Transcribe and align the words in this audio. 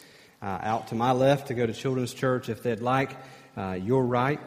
uh, 0.40 0.60
out 0.62 0.86
to 0.86 0.94
my 0.94 1.10
left 1.10 1.48
to 1.48 1.54
go 1.54 1.66
to 1.66 1.72
Children's 1.72 2.14
Church 2.14 2.48
if 2.48 2.62
they'd 2.62 2.78
like. 2.78 3.16
Uh, 3.56 3.72
you're 3.72 4.04
right. 4.04 4.38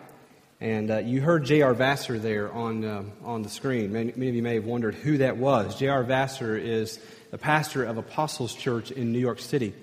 And 0.61 0.91
uh, 0.91 0.99
you 0.99 1.19
heard 1.19 1.43
J.R. 1.43 1.73
Vassar 1.73 2.19
there 2.19 2.53
on, 2.53 2.85
uh, 2.85 3.03
on 3.25 3.41
the 3.41 3.49
screen. 3.49 3.91
Many, 3.91 4.13
many, 4.15 4.29
of 4.29 4.35
you 4.35 4.43
may 4.43 4.55
have 4.55 4.63
wondered 4.63 4.95
who 4.95 5.17
that 5.17 5.35
was. 5.35 5.77
J.R. 5.77 6.05
Vassar 6.05 6.55
is 6.55 7.01
the 7.31 7.37
pastor 7.37 7.83
of 7.83 7.97
Apostles 7.97 8.55
Church 8.55 8.91
in 8.91 9.11
New 9.11 9.19
York 9.19 9.39
City. 9.39 9.73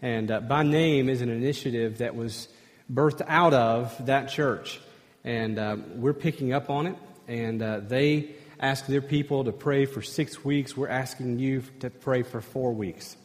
And 0.00 0.30
uh, 0.30 0.40
by 0.40 0.62
name 0.62 1.08
is 1.08 1.22
an 1.22 1.28
initiative 1.28 1.98
that 1.98 2.14
was 2.14 2.48
birthed 2.92 3.22
out 3.26 3.52
of 3.52 4.06
that 4.06 4.28
church. 4.28 4.80
And 5.24 5.58
uh, 5.58 5.76
we're 5.94 6.14
picking 6.14 6.52
up 6.52 6.70
on 6.70 6.86
it. 6.86 6.96
And 7.26 7.60
uh, 7.60 7.80
they 7.80 8.30
ask 8.60 8.86
their 8.86 9.02
people 9.02 9.44
to 9.44 9.52
pray 9.52 9.86
for 9.86 10.00
six 10.00 10.44
weeks. 10.44 10.76
We're 10.76 10.88
asking 10.88 11.40
you 11.40 11.62
to 11.80 11.90
pray 11.90 12.22
for 12.22 12.40
four 12.40 12.72
weeks. 12.72 13.16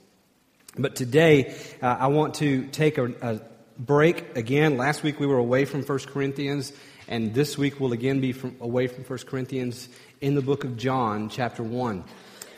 But 0.78 0.96
today, 0.96 1.56
uh, 1.82 1.98
I 2.00 2.08
want 2.08 2.36
to 2.36 2.68
take 2.68 2.98
a, 2.98 3.14
a 3.22 3.42
break 3.78 4.36
again. 4.36 4.78
Last 4.78 5.04
week 5.04 5.20
we 5.20 5.28
were 5.28 5.38
away 5.38 5.66
from 5.66 5.84
1 5.84 6.00
Corinthians, 6.00 6.74
and 7.08 7.34
this 7.34 7.58
week 7.58 7.80
we'll 7.80 7.94
again 7.94 8.20
be 8.20 8.32
from, 8.32 8.56
away 8.60 8.88
from 8.88 9.04
1 9.04 9.20
Corinthians 9.20 9.90
in 10.22 10.34
the 10.34 10.42
book 10.42 10.64
of 10.64 10.76
John, 10.76 11.30
chapter 11.30 11.62
1. 11.62 12.04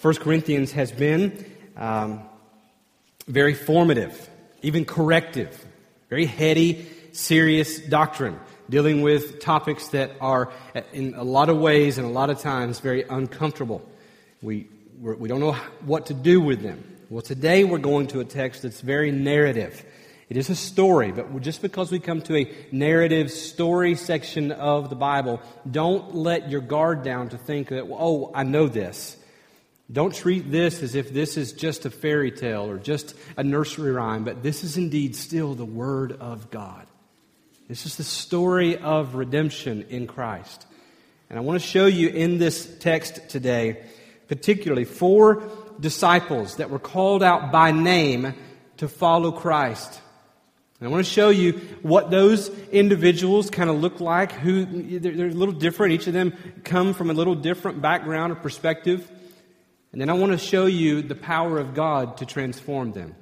1 0.02 0.16
Corinthians 0.16 0.72
has 0.72 0.94
been. 0.94 1.46
Um, 1.76 2.22
very 3.28 3.54
formative, 3.54 4.30
even 4.62 4.86
corrective, 4.86 5.66
very 6.10 6.26
heady, 6.26 6.86
serious 7.12 7.80
doctrine, 7.80 8.40
dealing 8.70 9.02
with 9.02 9.40
topics 9.40 9.90
that 9.90 10.12
are, 10.22 10.52
in 10.94 11.14
a 11.16 11.24
lot 11.24 11.50
of 11.50 11.58
ways 11.58 11.98
and 11.98 12.06
a 12.06 12.10
lot 12.10 12.30
of 12.30 12.40
times, 12.40 12.80
very 12.80 13.04
uncomfortable. 13.04 13.88
We, 14.42 14.68
we 15.00 15.28
do 15.28 15.36
not 15.36 15.40
know 15.40 15.54
what 15.86 16.08
to 16.08 16.14
do 16.14 16.40
with 16.42 16.62
them. 16.62 16.84
Well, 17.10 17.22
today 17.22 17.64
we're 17.64 17.78
going 17.78 18.08
to 18.08 18.20
a 18.20 18.26
text 18.26 18.64
that's 18.64 18.82
very 18.82 19.12
narrative. 19.12 19.84
It 20.28 20.38
is 20.38 20.50
a 20.50 20.56
story, 20.56 21.12
but 21.12 21.40
just 21.42 21.62
because 21.62 21.92
we 21.92 22.00
come 22.00 22.22
to 22.24 22.36
a 22.36 22.52
narrative 22.72 23.30
story 23.30 23.94
section 23.94 24.52
of 24.52 24.90
the 24.90 24.96
Bible, 24.96 25.40
don't 25.70 26.16
let 26.16 26.50
your 26.50 26.62
guard 26.62 27.04
down 27.04 27.30
to 27.30 27.38
think 27.38 27.70
that, 27.70 27.88
oh, 27.92 28.32
I 28.34 28.44
know 28.44 28.68
this. 28.68 29.18
Don't 29.92 30.14
treat 30.14 30.52
this 30.52 30.82
as 30.82 30.96
if 30.96 31.14
this 31.14 31.38
is 31.38 31.54
just 31.54 31.86
a 31.86 31.92
fairy 31.92 32.32
tale 32.32 32.70
or 32.70 32.78
just 32.78 33.16
a 33.38 33.44
nursery 33.44 33.92
rhyme, 33.92 34.24
but 34.24 34.42
this 34.42 34.64
is 34.64 34.78
indeed 34.78 35.16
still 35.16 35.54
the 35.54 35.66
Word 35.66 36.14
of 36.14 36.50
God. 36.50 36.88
This 37.68 37.86
is 37.86 37.96
the 37.96 38.04
story 38.04 38.78
of 38.78 39.16
redemption 39.16 39.86
in 39.90 40.08
Christ. 40.08 40.66
And 41.30 41.38
I 41.38 41.42
want 41.42 41.62
to 41.62 41.68
show 41.68 41.86
you 41.86 42.10
in 42.10 42.40
this 42.40 42.78
text 42.80 43.30
today, 43.30 43.84
particularly 44.28 44.86
four 44.86 45.44
disciples 45.80 46.58
that 46.58 46.70
were 46.70 46.80
called 46.80 47.22
out 47.22 47.52
by 47.52 47.72
name 47.72 48.34
to 48.78 48.88
follow 48.88 49.32
Christ. 49.32 50.02
And 50.80 50.88
I 50.88 50.92
want 50.92 51.06
to 51.06 51.12
show 51.12 51.30
you 51.30 51.54
what 51.82 52.12
those 52.12 52.50
individuals 52.72 53.50
kind 53.50 53.70
of 53.70 53.78
look 53.78 54.00
like, 54.00 54.32
who 54.32 54.66
they're 55.00 55.28
a 55.28 55.32
little 55.32 55.54
different. 55.54 55.94
Each 55.94 56.08
of 56.08 56.14
them 56.14 56.34
come 56.64 56.94
from 56.94 57.10
a 57.10 57.14
little 57.14 57.36
different 57.36 57.82
background 57.82 58.34
or 58.34 58.36
perspective. 58.36 59.10
And 59.96 60.02
then 60.02 60.10
I 60.10 60.14
want 60.14 60.34
to 60.34 60.38
show 60.38 60.66
you 60.66 61.02
the 61.02 61.16
power 61.16 61.58
of 61.58 61.74
God 61.74 62.18
to 62.18 62.26
transform 62.26 62.92
them. 62.92 63.16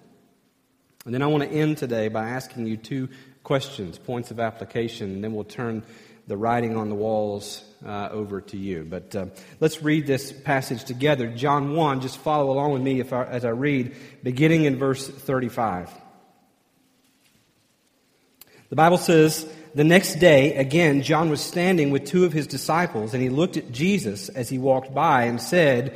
And 1.06 1.14
then 1.14 1.22
I 1.22 1.28
want 1.28 1.44
to 1.44 1.50
end 1.52 1.78
today 1.78 2.08
by 2.08 2.30
asking 2.30 2.66
you 2.66 2.78
two 2.78 3.10
questions, 3.44 4.00
points 4.00 4.32
of 4.32 4.40
application, 4.40 5.12
and 5.12 5.24
then 5.24 5.36
we'll 5.36 5.44
turn 5.44 5.84
the 6.26 6.36
writing 6.36 6.76
on 6.76 6.90
the 6.90 6.96
walls 6.96 7.64
uh, 7.86 8.10
over 8.12 8.42
to 8.42 8.58
you. 8.58 8.88
But 8.90 9.16
uh, 9.16 9.28
let's 9.60 9.84
read 9.84 10.08
this 10.08 10.32
passage 10.32 10.84
together. 10.84 11.28
John 11.28 11.76
1, 11.76 12.02
just 12.02 12.18
follow 12.18 12.50
along 12.52 12.74
with 12.74 12.82
me 12.82 13.04
I, 13.04 13.24
as 13.26 13.46
I 13.46 13.50
read, 13.50 13.96
beginning 14.24 14.64
in 14.64 14.80
verse 14.80 15.08
35. 15.08 15.92
The 18.70 18.76
Bible 18.76 18.98
says, 18.98 19.48
The 19.76 19.84
next 19.84 20.16
day, 20.16 20.56
again, 20.56 21.04
John 21.04 21.30
was 21.30 21.42
standing 21.42 21.92
with 21.92 22.06
two 22.06 22.26
of 22.26 22.34
his 22.34 22.48
disciples, 22.48 23.14
and 23.14 23.22
he 23.22 23.30
looked 23.30 23.58
at 23.58 23.72
Jesus 23.72 24.30
as 24.30 24.50
he 24.50 24.58
walked 24.58 24.92
by 24.92 25.26
and 25.26 25.40
said, 25.40 25.96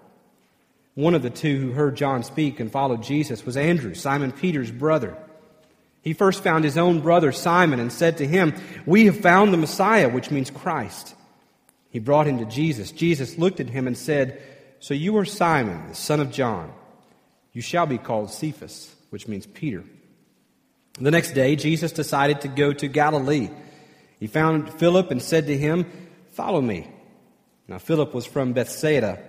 One 0.95 1.15
of 1.15 1.21
the 1.21 1.29
two 1.29 1.57
who 1.57 1.71
heard 1.71 1.95
John 1.95 2.23
speak 2.23 2.59
and 2.59 2.71
followed 2.71 3.03
Jesus 3.03 3.45
was 3.45 3.55
Andrew, 3.55 3.93
Simon 3.93 4.31
Peter's 4.31 4.71
brother. 4.71 5.17
He 6.01 6.13
first 6.13 6.43
found 6.43 6.63
his 6.63 6.77
own 6.77 6.99
brother 6.99 7.31
Simon 7.31 7.79
and 7.79 7.93
said 7.93 8.17
to 8.17 8.27
him, 8.27 8.55
We 8.85 9.05
have 9.05 9.19
found 9.19 9.53
the 9.53 9.57
Messiah, 9.57 10.09
which 10.09 10.31
means 10.31 10.49
Christ. 10.49 11.15
He 11.91 11.99
brought 11.99 12.27
him 12.27 12.39
to 12.39 12.45
Jesus. 12.45 12.91
Jesus 12.91 13.37
looked 13.37 13.59
at 13.59 13.69
him 13.69 13.87
and 13.87 13.97
said, 13.97 14.41
So 14.79 14.93
you 14.93 15.15
are 15.17 15.25
Simon, 15.25 15.89
the 15.89 15.95
son 15.95 16.19
of 16.19 16.31
John. 16.31 16.73
You 17.53 17.61
shall 17.61 17.85
be 17.85 17.97
called 17.97 18.31
Cephas, 18.31 18.93
which 19.11 19.27
means 19.27 19.45
Peter. 19.45 19.83
The 20.99 21.11
next 21.11 21.31
day, 21.31 21.55
Jesus 21.55 21.91
decided 21.91 22.41
to 22.41 22.47
go 22.47 22.73
to 22.73 22.87
Galilee. 22.87 23.49
He 24.19 24.27
found 24.27 24.73
Philip 24.73 25.11
and 25.11 25.21
said 25.21 25.47
to 25.47 25.57
him, 25.57 25.85
Follow 26.31 26.61
me. 26.61 26.89
Now, 27.67 27.77
Philip 27.77 28.13
was 28.13 28.25
from 28.25 28.53
Bethsaida 28.53 29.19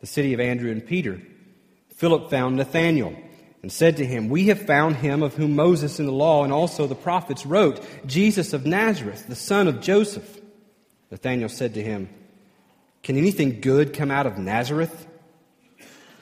the 0.00 0.06
city 0.06 0.32
of 0.32 0.40
Andrew 0.40 0.70
and 0.70 0.84
Peter. 0.84 1.20
Philip 1.94 2.30
found 2.30 2.56
Nathanael 2.56 3.14
and 3.62 3.70
said 3.70 3.98
to 3.98 4.06
him, 4.06 4.28
We 4.28 4.46
have 4.46 4.66
found 4.66 4.96
him 4.96 5.22
of 5.22 5.34
whom 5.34 5.54
Moses 5.54 6.00
in 6.00 6.06
the 6.06 6.12
law 6.12 6.44
and 6.44 6.52
also 6.52 6.86
the 6.86 6.94
prophets 6.94 7.44
wrote, 7.44 7.84
Jesus 8.06 8.52
of 8.52 8.66
Nazareth, 8.66 9.26
the 9.28 9.36
son 9.36 9.68
of 9.68 9.80
Joseph. 9.80 10.38
Nathanael 11.10 11.48
said 11.48 11.74
to 11.74 11.82
him, 11.82 12.08
Can 13.02 13.16
anything 13.16 13.60
good 13.60 13.92
come 13.92 14.10
out 14.10 14.26
of 14.26 14.38
Nazareth? 14.38 15.06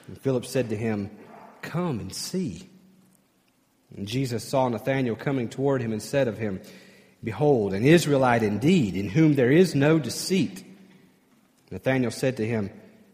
And 0.07 0.19
Philip 0.19 0.45
said 0.45 0.69
to 0.69 0.75
him, 0.75 1.11
Come 1.61 1.99
and 1.99 2.13
see. 2.13 2.67
And 3.95 4.07
Jesus 4.07 4.43
saw 4.43 4.67
Nathanael 4.67 5.15
coming 5.15 5.49
toward 5.49 5.81
him 5.81 5.93
and 5.93 6.01
said 6.01 6.27
of 6.27 6.37
him, 6.37 6.61
Behold, 7.23 7.73
an 7.73 7.85
Israelite 7.85 8.43
indeed, 8.43 8.95
in 8.95 9.09
whom 9.09 9.35
there 9.35 9.51
is 9.51 9.75
no 9.75 9.99
deceit. 9.99 10.63
Nathanael 11.71 12.11
said 12.11 12.37
to 12.37 12.45
him, 12.45 12.69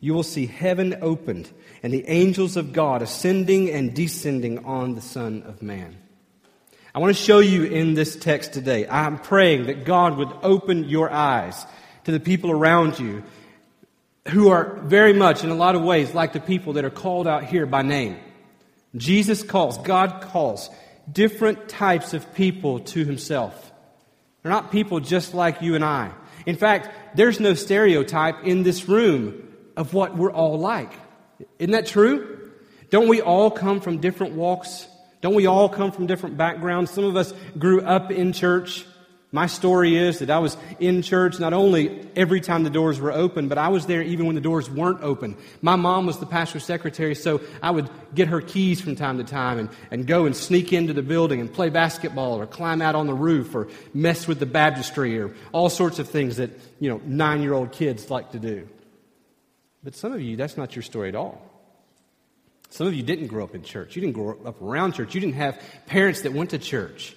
you 0.00 0.14
will 0.14 0.22
see 0.22 0.46
heaven 0.46 0.96
opened 1.00 1.50
and 1.82 1.92
the 1.92 2.08
angels 2.08 2.56
of 2.56 2.72
God 2.72 3.02
ascending 3.02 3.70
and 3.70 3.94
descending 3.94 4.64
on 4.64 4.94
the 4.94 5.00
Son 5.00 5.42
of 5.44 5.62
Man. 5.62 5.96
I 6.94 7.00
want 7.00 7.16
to 7.16 7.22
show 7.22 7.38
you 7.38 7.64
in 7.64 7.94
this 7.94 8.16
text 8.16 8.52
today. 8.52 8.88
I'm 8.88 9.18
praying 9.18 9.66
that 9.66 9.84
God 9.84 10.16
would 10.16 10.32
open 10.42 10.84
your 10.84 11.10
eyes 11.10 11.66
to 12.04 12.12
the 12.12 12.20
people 12.20 12.50
around 12.50 12.98
you 12.98 13.22
who 14.28 14.48
are 14.48 14.76
very 14.80 15.12
much, 15.12 15.44
in 15.44 15.50
a 15.50 15.54
lot 15.54 15.74
of 15.74 15.82
ways, 15.82 16.14
like 16.14 16.32
the 16.32 16.40
people 16.40 16.74
that 16.74 16.84
are 16.84 16.90
called 16.90 17.26
out 17.26 17.44
here 17.44 17.66
by 17.66 17.82
name. 17.82 18.18
Jesus 18.96 19.42
calls, 19.42 19.78
God 19.78 20.22
calls 20.22 20.70
different 21.10 21.68
types 21.68 22.14
of 22.14 22.34
people 22.34 22.80
to 22.80 23.04
himself. 23.04 23.72
They're 24.42 24.52
not 24.52 24.72
people 24.72 25.00
just 25.00 25.34
like 25.34 25.62
you 25.62 25.74
and 25.74 25.84
I. 25.84 26.12
In 26.46 26.56
fact, 26.56 27.16
there's 27.16 27.40
no 27.40 27.54
stereotype 27.54 28.44
in 28.44 28.62
this 28.62 28.88
room 28.88 29.47
of 29.78 29.94
what 29.94 30.16
we're 30.16 30.32
all 30.32 30.58
like. 30.58 30.92
Isn't 31.58 31.70
that 31.70 31.86
true? 31.86 32.50
Don't 32.90 33.08
we 33.08 33.22
all 33.22 33.50
come 33.50 33.80
from 33.80 33.98
different 33.98 34.34
walks? 34.34 34.88
Don't 35.20 35.34
we 35.34 35.46
all 35.46 35.68
come 35.68 35.92
from 35.92 36.06
different 36.06 36.36
backgrounds? 36.36 36.90
Some 36.90 37.04
of 37.04 37.16
us 37.16 37.32
grew 37.56 37.80
up 37.82 38.10
in 38.10 38.32
church. 38.32 38.84
My 39.30 39.46
story 39.46 39.96
is 39.96 40.18
that 40.18 40.30
I 40.30 40.38
was 40.38 40.56
in 40.80 41.02
church 41.02 41.38
not 41.38 41.52
only 41.52 42.04
every 42.16 42.40
time 42.40 42.64
the 42.64 42.70
doors 42.70 42.98
were 42.98 43.12
open, 43.12 43.46
but 43.46 43.58
I 43.58 43.68
was 43.68 43.86
there 43.86 44.02
even 44.02 44.26
when 44.26 44.34
the 44.34 44.40
doors 44.40 44.68
weren't 44.68 45.02
open. 45.02 45.36
My 45.60 45.76
mom 45.76 46.06
was 46.06 46.18
the 46.18 46.26
pastor's 46.26 46.64
secretary, 46.64 47.14
so 47.14 47.40
I 47.62 47.70
would 47.70 47.88
get 48.14 48.28
her 48.28 48.40
keys 48.40 48.80
from 48.80 48.96
time 48.96 49.18
to 49.18 49.24
time 49.24 49.58
and, 49.58 49.68
and 49.90 50.06
go 50.06 50.24
and 50.24 50.34
sneak 50.34 50.72
into 50.72 50.94
the 50.94 51.02
building 51.02 51.40
and 51.40 51.52
play 51.52 51.68
basketball 51.68 52.40
or 52.40 52.46
climb 52.46 52.80
out 52.82 52.94
on 52.94 53.06
the 53.06 53.14
roof 53.14 53.54
or 53.54 53.68
mess 53.94 54.26
with 54.26 54.40
the 54.40 54.46
baptistry 54.46 55.20
or 55.20 55.34
all 55.52 55.68
sorts 55.68 55.98
of 55.98 56.08
things 56.08 56.38
that, 56.38 56.50
you 56.80 56.88
know, 56.88 57.00
nine 57.04 57.42
year 57.42 57.52
old 57.52 57.70
kids 57.70 58.10
like 58.10 58.32
to 58.32 58.40
do. 58.40 58.66
But 59.82 59.94
some 59.94 60.12
of 60.12 60.20
you, 60.20 60.36
that's 60.36 60.56
not 60.56 60.74
your 60.74 60.82
story 60.82 61.08
at 61.08 61.14
all. 61.14 61.40
Some 62.70 62.86
of 62.86 62.94
you 62.94 63.02
didn't 63.02 63.28
grow 63.28 63.44
up 63.44 63.54
in 63.54 63.62
church. 63.62 63.96
You 63.96 64.02
didn't 64.02 64.14
grow 64.14 64.38
up 64.44 64.60
around 64.60 64.92
church. 64.92 65.14
You 65.14 65.20
didn't 65.20 65.36
have 65.36 65.60
parents 65.86 66.22
that 66.22 66.32
went 66.32 66.50
to 66.50 66.58
church. 66.58 67.14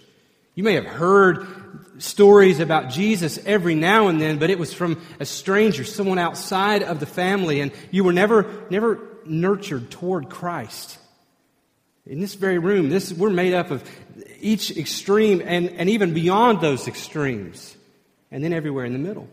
You 0.56 0.64
may 0.64 0.76
have 0.76 0.86
heard 0.86 1.48
stories 1.98 2.60
about 2.60 2.90
Jesus 2.90 3.40
every 3.46 3.76
now 3.76 4.08
and 4.08 4.20
then, 4.20 4.38
but 4.38 4.50
it 4.50 4.60
was 4.60 4.74
from 4.74 5.02
a 5.20 5.26
stranger, 5.26 5.84
someone 5.84 6.20
outside 6.20 6.84
of 6.84 7.00
the 7.00 7.06
family, 7.06 7.62
and 7.62 7.72
you 7.90 8.04
were 8.04 8.14
never, 8.14 8.66
never 8.70 9.00
nurtured 9.26 9.92
toward 9.92 10.30
Christ. 10.30 10.98
In 12.06 12.20
this 12.20 12.36
very 12.36 12.58
room, 12.58 12.90
this, 12.90 13.14
we're 13.14 13.30
made 13.30 13.54
up 13.54 13.72
of 13.72 13.84
each 14.40 14.76
extreme 14.76 15.42
and, 15.46 15.70
and 15.70 15.90
even 15.90 16.14
beyond 16.14 16.60
those 16.60 16.88
extremes, 16.88 17.76
and 18.30 18.44
then 18.44 18.52
everywhere 18.52 18.86
in 18.86 18.94
the 18.94 19.00
middle. 19.00 19.30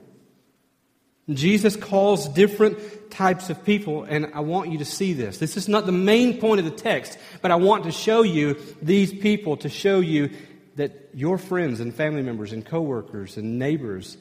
Jesus 1.31 1.77
calls 1.77 2.29
different 2.29 3.11
types 3.11 3.51
of 3.51 3.65
people, 3.65 4.05
and 4.05 4.31
I 4.35 4.41
want 4.41 4.71
you 4.71 4.79
to 4.79 4.85
see 4.85 5.13
this. 5.13 5.39
This 5.39 5.57
is 5.57 5.69
not 5.69 5.85
the 5.85 5.93
main 5.93 6.41
point 6.41 6.59
of 6.59 6.65
the 6.65 6.71
text, 6.71 7.19
but 7.43 7.51
I 7.51 7.57
want 7.57 7.85
to 7.85 7.93
show 7.93 8.23
you 8.23 8.59
these 8.81 9.13
people 9.13 9.59
to 9.59 9.69
show 9.69 10.01
you 10.01 10.31
that 10.77 11.11
your 11.13 11.37
friends 11.37 11.81
and 11.81 11.93
family 11.93 12.23
members 12.23 12.53
and 12.53 12.65
coworkers 12.65 13.37
and 13.37 13.59
neighbors 13.59 14.17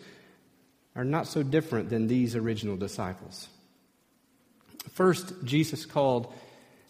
are 0.95 1.06
not 1.06 1.27
so 1.27 1.44
different 1.44 1.89
than 1.89 2.07
these 2.07 2.36
original 2.36 2.75
disciples. 2.75 3.48
First, 4.94 5.33
Jesus 5.44 5.86
called 5.86 6.33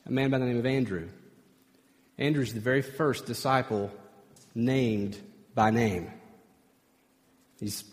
a 0.06 0.12
man 0.12 0.32
by 0.32 0.40
the 0.40 0.46
name 0.46 0.58
of 0.58 0.66
Andrew. 0.66 1.10
Andrew 2.18 2.42
is 2.42 2.54
the 2.54 2.60
very 2.60 2.82
first 2.82 3.26
disciple 3.26 3.92
named 4.56 5.18
by 5.54 5.70
name. 5.70 6.12
He's 7.60 7.84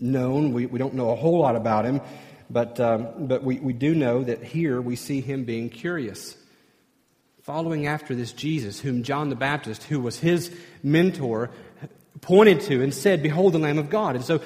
known, 0.00 0.52
we, 0.52 0.66
we 0.66 0.78
don't 0.78 0.94
know 0.94 1.10
a 1.10 1.16
whole 1.16 1.38
lot 1.38 1.56
about 1.56 1.84
him, 1.84 2.00
but, 2.50 2.78
um, 2.80 3.26
but 3.26 3.42
we, 3.42 3.58
we 3.58 3.72
do 3.72 3.94
know 3.94 4.22
that 4.22 4.42
here 4.42 4.80
we 4.80 4.96
see 4.96 5.20
him 5.20 5.44
being 5.44 5.68
curious 5.68 6.36
following 7.46 7.86
after 7.86 8.12
this 8.16 8.32
Jesus, 8.32 8.80
whom 8.80 9.04
John 9.04 9.28
the 9.28 9.36
Baptist, 9.36 9.84
who 9.84 10.00
was 10.00 10.18
his 10.18 10.52
mentor, 10.82 11.50
pointed 12.20 12.60
to 12.62 12.82
and 12.82 12.92
said, 12.92 13.22
Behold 13.22 13.52
the 13.52 13.60
Lamb 13.60 13.78
of 13.78 13.88
God. 13.88 14.16
And 14.16 14.24
so 14.24 14.40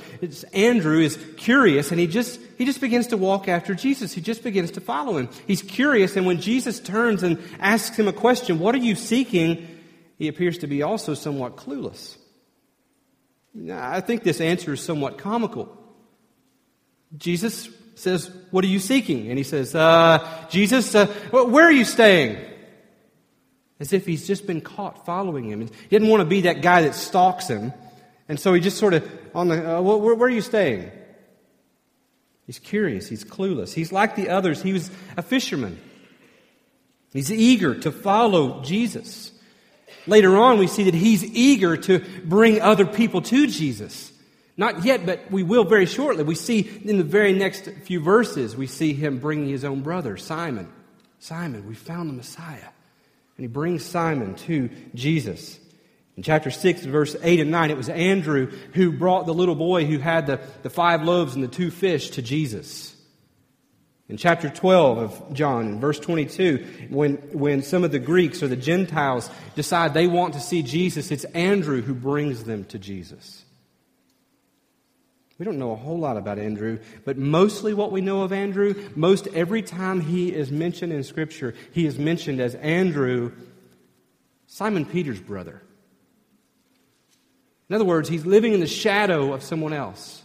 Andrew 0.52 1.00
is 1.00 1.18
curious 1.38 1.90
and 1.92 1.98
he 1.98 2.06
just, 2.06 2.38
he 2.58 2.66
just 2.66 2.78
begins 2.78 3.06
to 3.06 3.16
walk 3.16 3.48
after 3.48 3.74
Jesus. 3.74 4.12
He 4.12 4.20
just 4.20 4.42
begins 4.42 4.72
to 4.72 4.82
follow 4.82 5.16
him. 5.16 5.30
He's 5.46 5.62
curious, 5.62 6.14
and 6.14 6.26
when 6.26 6.42
Jesus 6.42 6.78
turns 6.78 7.22
and 7.22 7.38
asks 7.58 7.96
him 7.98 8.06
a 8.06 8.12
question, 8.12 8.58
What 8.58 8.74
are 8.74 8.78
you 8.78 8.94
seeking? 8.94 9.66
he 10.18 10.28
appears 10.28 10.58
to 10.58 10.66
be 10.66 10.82
also 10.82 11.14
somewhat 11.14 11.56
clueless. 11.56 12.18
I 13.70 14.00
think 14.00 14.22
this 14.22 14.40
answer 14.40 14.72
is 14.72 14.80
somewhat 14.80 15.18
comical. 15.18 15.76
Jesus 17.16 17.68
says, 17.96 18.30
What 18.50 18.64
are 18.64 18.68
you 18.68 18.78
seeking? 18.78 19.28
And 19.28 19.38
he 19.38 19.44
says, 19.44 19.74
uh, 19.74 20.46
Jesus, 20.50 20.94
uh, 20.94 21.06
where 21.30 21.64
are 21.64 21.72
you 21.72 21.84
staying? 21.84 22.50
as 23.80 23.94
if 23.94 24.06
he's 24.06 24.26
just 24.26 24.46
been 24.46 24.60
caught 24.60 25.06
following 25.06 25.50
him. 25.50 25.62
He 25.62 25.88
didn't 25.88 26.08
want 26.08 26.20
to 26.20 26.26
be 26.26 26.42
that 26.42 26.60
guy 26.60 26.82
that 26.82 26.94
stalks 26.94 27.48
him. 27.48 27.72
And 28.28 28.38
so 28.38 28.52
he 28.52 28.60
just 28.60 28.76
sort 28.76 28.94
of, 28.94 29.10
on 29.34 29.48
the, 29.48 29.78
uh, 29.78 29.80
where, 29.80 30.14
where 30.14 30.28
are 30.28 30.30
you 30.30 30.42
staying? 30.42 30.92
He's 32.46 32.58
curious. 32.58 33.08
He's 33.08 33.24
clueless. 33.24 33.72
He's 33.72 33.90
like 33.90 34.16
the 34.16 34.28
others. 34.28 34.62
He 34.62 34.74
was 34.74 34.90
a 35.16 35.22
fisherman. 35.22 35.80
He's 37.12 37.32
eager 37.32 37.74
to 37.80 37.90
follow 37.90 38.62
Jesus. 38.62 39.32
Later 40.06 40.36
on, 40.36 40.58
we 40.58 40.66
see 40.66 40.84
that 40.84 40.94
he's 40.94 41.24
eager 41.24 41.76
to 41.76 42.00
bring 42.24 42.60
other 42.60 42.86
people 42.86 43.22
to 43.22 43.46
Jesus. 43.46 44.12
Not 44.56 44.84
yet, 44.84 45.06
but 45.06 45.30
we 45.30 45.42
will 45.42 45.64
very 45.64 45.86
shortly. 45.86 46.22
We 46.22 46.34
see 46.34 46.60
in 46.84 46.98
the 46.98 47.04
very 47.04 47.32
next 47.32 47.68
few 47.84 48.00
verses, 48.00 48.56
we 48.56 48.66
see 48.66 48.92
him 48.92 49.18
bringing 49.18 49.48
his 49.48 49.64
own 49.64 49.80
brother, 49.80 50.16
Simon. 50.16 50.70
Simon, 51.18 51.66
we 51.66 51.74
found 51.74 52.10
the 52.10 52.14
Messiah. 52.14 52.68
And 53.36 53.44
he 53.44 53.46
brings 53.46 53.84
Simon 53.84 54.34
to 54.34 54.68
Jesus. 54.94 55.58
In 56.16 56.22
chapter 56.22 56.50
6, 56.50 56.82
verse 56.82 57.16
8 57.22 57.40
and 57.40 57.50
9, 57.50 57.70
it 57.70 57.76
was 57.78 57.88
Andrew 57.88 58.50
who 58.74 58.92
brought 58.92 59.24
the 59.24 59.32
little 59.32 59.54
boy 59.54 59.86
who 59.86 59.98
had 59.98 60.26
the, 60.26 60.40
the 60.62 60.68
five 60.68 61.02
loaves 61.02 61.34
and 61.34 61.42
the 61.42 61.48
two 61.48 61.70
fish 61.70 62.10
to 62.10 62.22
Jesus. 62.22 62.89
In 64.10 64.16
chapter 64.16 64.50
12 64.50 64.98
of 64.98 65.34
John, 65.34 65.68
in 65.68 65.80
verse 65.80 66.00
22, 66.00 66.88
when, 66.90 67.14
when 67.32 67.62
some 67.62 67.84
of 67.84 67.92
the 67.92 68.00
Greeks 68.00 68.42
or 68.42 68.48
the 68.48 68.56
Gentiles 68.56 69.30
decide 69.54 69.94
they 69.94 70.08
want 70.08 70.34
to 70.34 70.40
see 70.40 70.64
Jesus, 70.64 71.12
it's 71.12 71.24
Andrew 71.26 71.80
who 71.80 71.94
brings 71.94 72.42
them 72.42 72.64
to 72.64 72.78
Jesus. 72.80 73.44
We 75.38 75.44
don't 75.44 75.60
know 75.60 75.70
a 75.70 75.76
whole 75.76 75.98
lot 75.98 76.16
about 76.16 76.40
Andrew, 76.40 76.80
but 77.04 77.18
mostly 77.18 77.72
what 77.72 77.92
we 77.92 78.00
know 78.00 78.22
of 78.22 78.32
Andrew, 78.32 78.74
most 78.96 79.28
every 79.28 79.62
time 79.62 80.00
he 80.00 80.34
is 80.34 80.50
mentioned 80.50 80.92
in 80.92 81.04
Scripture, 81.04 81.54
he 81.70 81.86
is 81.86 81.96
mentioned 81.96 82.40
as 82.40 82.56
Andrew, 82.56 83.30
Simon 84.48 84.86
Peter's 84.86 85.20
brother. 85.20 85.62
In 87.68 87.76
other 87.76 87.84
words, 87.84 88.08
he's 88.08 88.26
living 88.26 88.54
in 88.54 88.60
the 88.60 88.66
shadow 88.66 89.32
of 89.32 89.44
someone 89.44 89.72
else. 89.72 90.19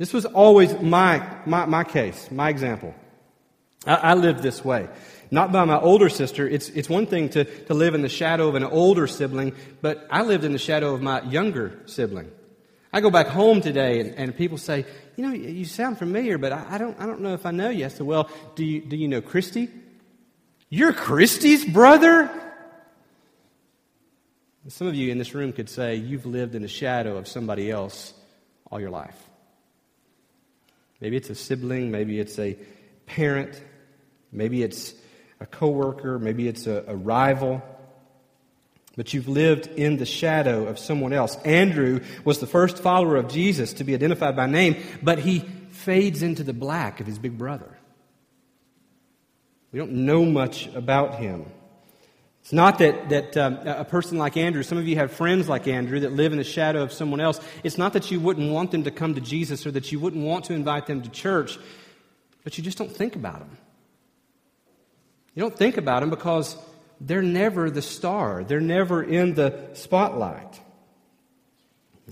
This 0.00 0.14
was 0.14 0.24
always 0.24 0.80
my, 0.80 1.22
my, 1.44 1.66
my 1.66 1.84
case, 1.84 2.30
my 2.30 2.48
example. 2.48 2.94
I, 3.86 3.96
I 3.96 4.14
lived 4.14 4.42
this 4.42 4.64
way. 4.64 4.88
Not 5.30 5.52
by 5.52 5.66
my 5.66 5.78
older 5.78 6.08
sister. 6.08 6.48
It's, 6.48 6.70
it's 6.70 6.88
one 6.88 7.04
thing 7.04 7.28
to, 7.28 7.44
to 7.66 7.74
live 7.74 7.94
in 7.94 8.00
the 8.00 8.08
shadow 8.08 8.48
of 8.48 8.54
an 8.54 8.64
older 8.64 9.06
sibling, 9.06 9.54
but 9.82 10.06
I 10.10 10.22
lived 10.22 10.44
in 10.44 10.52
the 10.52 10.58
shadow 10.58 10.94
of 10.94 11.02
my 11.02 11.20
younger 11.24 11.78
sibling. 11.84 12.30
I 12.90 13.02
go 13.02 13.10
back 13.10 13.26
home 13.26 13.60
today 13.60 14.00
and, 14.00 14.14
and 14.14 14.34
people 14.34 14.56
say, 14.56 14.86
you 15.16 15.26
know, 15.26 15.34
you 15.34 15.66
sound 15.66 15.98
familiar, 15.98 16.38
but 16.38 16.50
I, 16.50 16.64
I, 16.70 16.78
don't, 16.78 16.98
I 16.98 17.04
don't 17.04 17.20
know 17.20 17.34
if 17.34 17.44
I 17.44 17.50
know 17.50 17.68
you. 17.68 17.84
I 17.84 17.88
said, 17.88 18.06
well, 18.06 18.30
do 18.54 18.64
you, 18.64 18.80
do 18.80 18.96
you 18.96 19.06
know 19.06 19.20
Christy? 19.20 19.68
You're 20.70 20.94
Christy's 20.94 21.62
brother? 21.62 22.30
Some 24.68 24.86
of 24.86 24.94
you 24.94 25.12
in 25.12 25.18
this 25.18 25.34
room 25.34 25.52
could 25.52 25.68
say 25.68 25.96
you've 25.96 26.24
lived 26.24 26.54
in 26.54 26.62
the 26.62 26.68
shadow 26.68 27.18
of 27.18 27.28
somebody 27.28 27.70
else 27.70 28.14
all 28.70 28.80
your 28.80 28.88
life. 28.88 29.29
Maybe 31.00 31.16
it's 31.16 31.30
a 31.30 31.34
sibling, 31.34 31.90
maybe 31.90 32.20
it's 32.20 32.38
a 32.38 32.56
parent, 33.06 33.62
maybe 34.32 34.62
it's 34.62 34.94
a 35.40 35.46
coworker, 35.46 36.18
maybe 36.18 36.48
it's 36.48 36.66
a, 36.66 36.84
a 36.86 36.96
rival 36.96 37.62
but 38.96 39.14
you've 39.14 39.28
lived 39.28 39.66
in 39.66 39.96
the 39.96 40.04
shadow 40.04 40.66
of 40.66 40.78
someone 40.78 41.12
else. 41.12 41.36
Andrew 41.36 42.00
was 42.24 42.38
the 42.38 42.46
first 42.46 42.78
follower 42.78 43.16
of 43.16 43.28
Jesus 43.28 43.72
to 43.74 43.84
be 43.84 43.94
identified 43.94 44.36
by 44.36 44.46
name, 44.46 44.76
but 45.02 45.18
he 45.20 45.40
fades 45.70 46.22
into 46.22 46.42
the 46.42 46.52
black 46.52 47.00
of 47.00 47.06
his 47.06 47.18
big 47.18 47.38
brother. 47.38 47.78
We 49.72 49.78
don't 49.78 50.04
know 50.04 50.24
much 50.24 50.66
about 50.74 51.14
him. 51.14 51.46
It's 52.42 52.52
not 52.52 52.78
that, 52.78 53.10
that 53.10 53.36
um, 53.36 53.58
a 53.64 53.84
person 53.84 54.18
like 54.18 54.36
Andrew, 54.36 54.62
some 54.62 54.78
of 54.78 54.88
you 54.88 54.96
have 54.96 55.12
friends 55.12 55.48
like 55.48 55.68
Andrew 55.68 56.00
that 56.00 56.12
live 56.12 56.32
in 56.32 56.38
the 56.38 56.44
shadow 56.44 56.82
of 56.82 56.92
someone 56.92 57.20
else. 57.20 57.40
It's 57.62 57.78
not 57.78 57.92
that 57.92 58.10
you 58.10 58.18
wouldn't 58.18 58.50
want 58.50 58.70
them 58.70 58.84
to 58.84 58.90
come 58.90 59.14
to 59.14 59.20
Jesus 59.20 59.66
or 59.66 59.70
that 59.72 59.92
you 59.92 60.00
wouldn't 60.00 60.24
want 60.24 60.46
to 60.46 60.54
invite 60.54 60.86
them 60.86 61.02
to 61.02 61.10
church, 61.10 61.58
but 62.42 62.56
you 62.56 62.64
just 62.64 62.78
don't 62.78 62.90
think 62.90 63.14
about 63.14 63.40
them. 63.40 63.58
You 65.34 65.42
don't 65.42 65.56
think 65.56 65.76
about 65.76 66.00
them 66.00 66.10
because 66.10 66.56
they're 67.00 67.22
never 67.22 67.70
the 67.70 67.82
star, 67.82 68.44
they're 68.44 68.60
never 68.60 69.02
in 69.02 69.34
the 69.34 69.70
spotlight. 69.74 70.60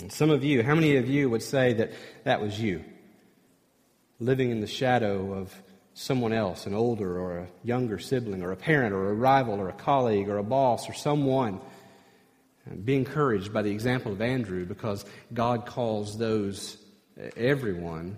And 0.00 0.12
some 0.12 0.30
of 0.30 0.44
you, 0.44 0.62
how 0.62 0.74
many 0.74 0.96
of 0.96 1.08
you 1.08 1.28
would 1.28 1.42
say 1.42 1.72
that 1.74 1.92
that 2.24 2.40
was 2.40 2.60
you? 2.60 2.84
Living 4.20 4.50
in 4.50 4.60
the 4.60 4.66
shadow 4.66 5.32
of 5.32 5.54
someone 5.98 6.32
else, 6.32 6.66
an 6.66 6.74
older 6.74 7.18
or 7.18 7.38
a 7.38 7.48
younger 7.64 7.98
sibling, 7.98 8.42
or 8.42 8.52
a 8.52 8.56
parent, 8.56 8.94
or 8.94 9.10
a 9.10 9.14
rival, 9.14 9.54
or 9.54 9.68
a 9.68 9.72
colleague, 9.72 10.28
or 10.28 10.38
a 10.38 10.44
boss, 10.44 10.88
or 10.88 10.92
someone. 10.92 11.60
Be 12.84 12.94
encouraged 12.94 13.52
by 13.52 13.62
the 13.62 13.70
example 13.70 14.12
of 14.12 14.20
Andrew 14.20 14.64
because 14.64 15.04
God 15.34 15.66
calls 15.66 16.16
those 16.16 16.76
everyone, 17.36 18.16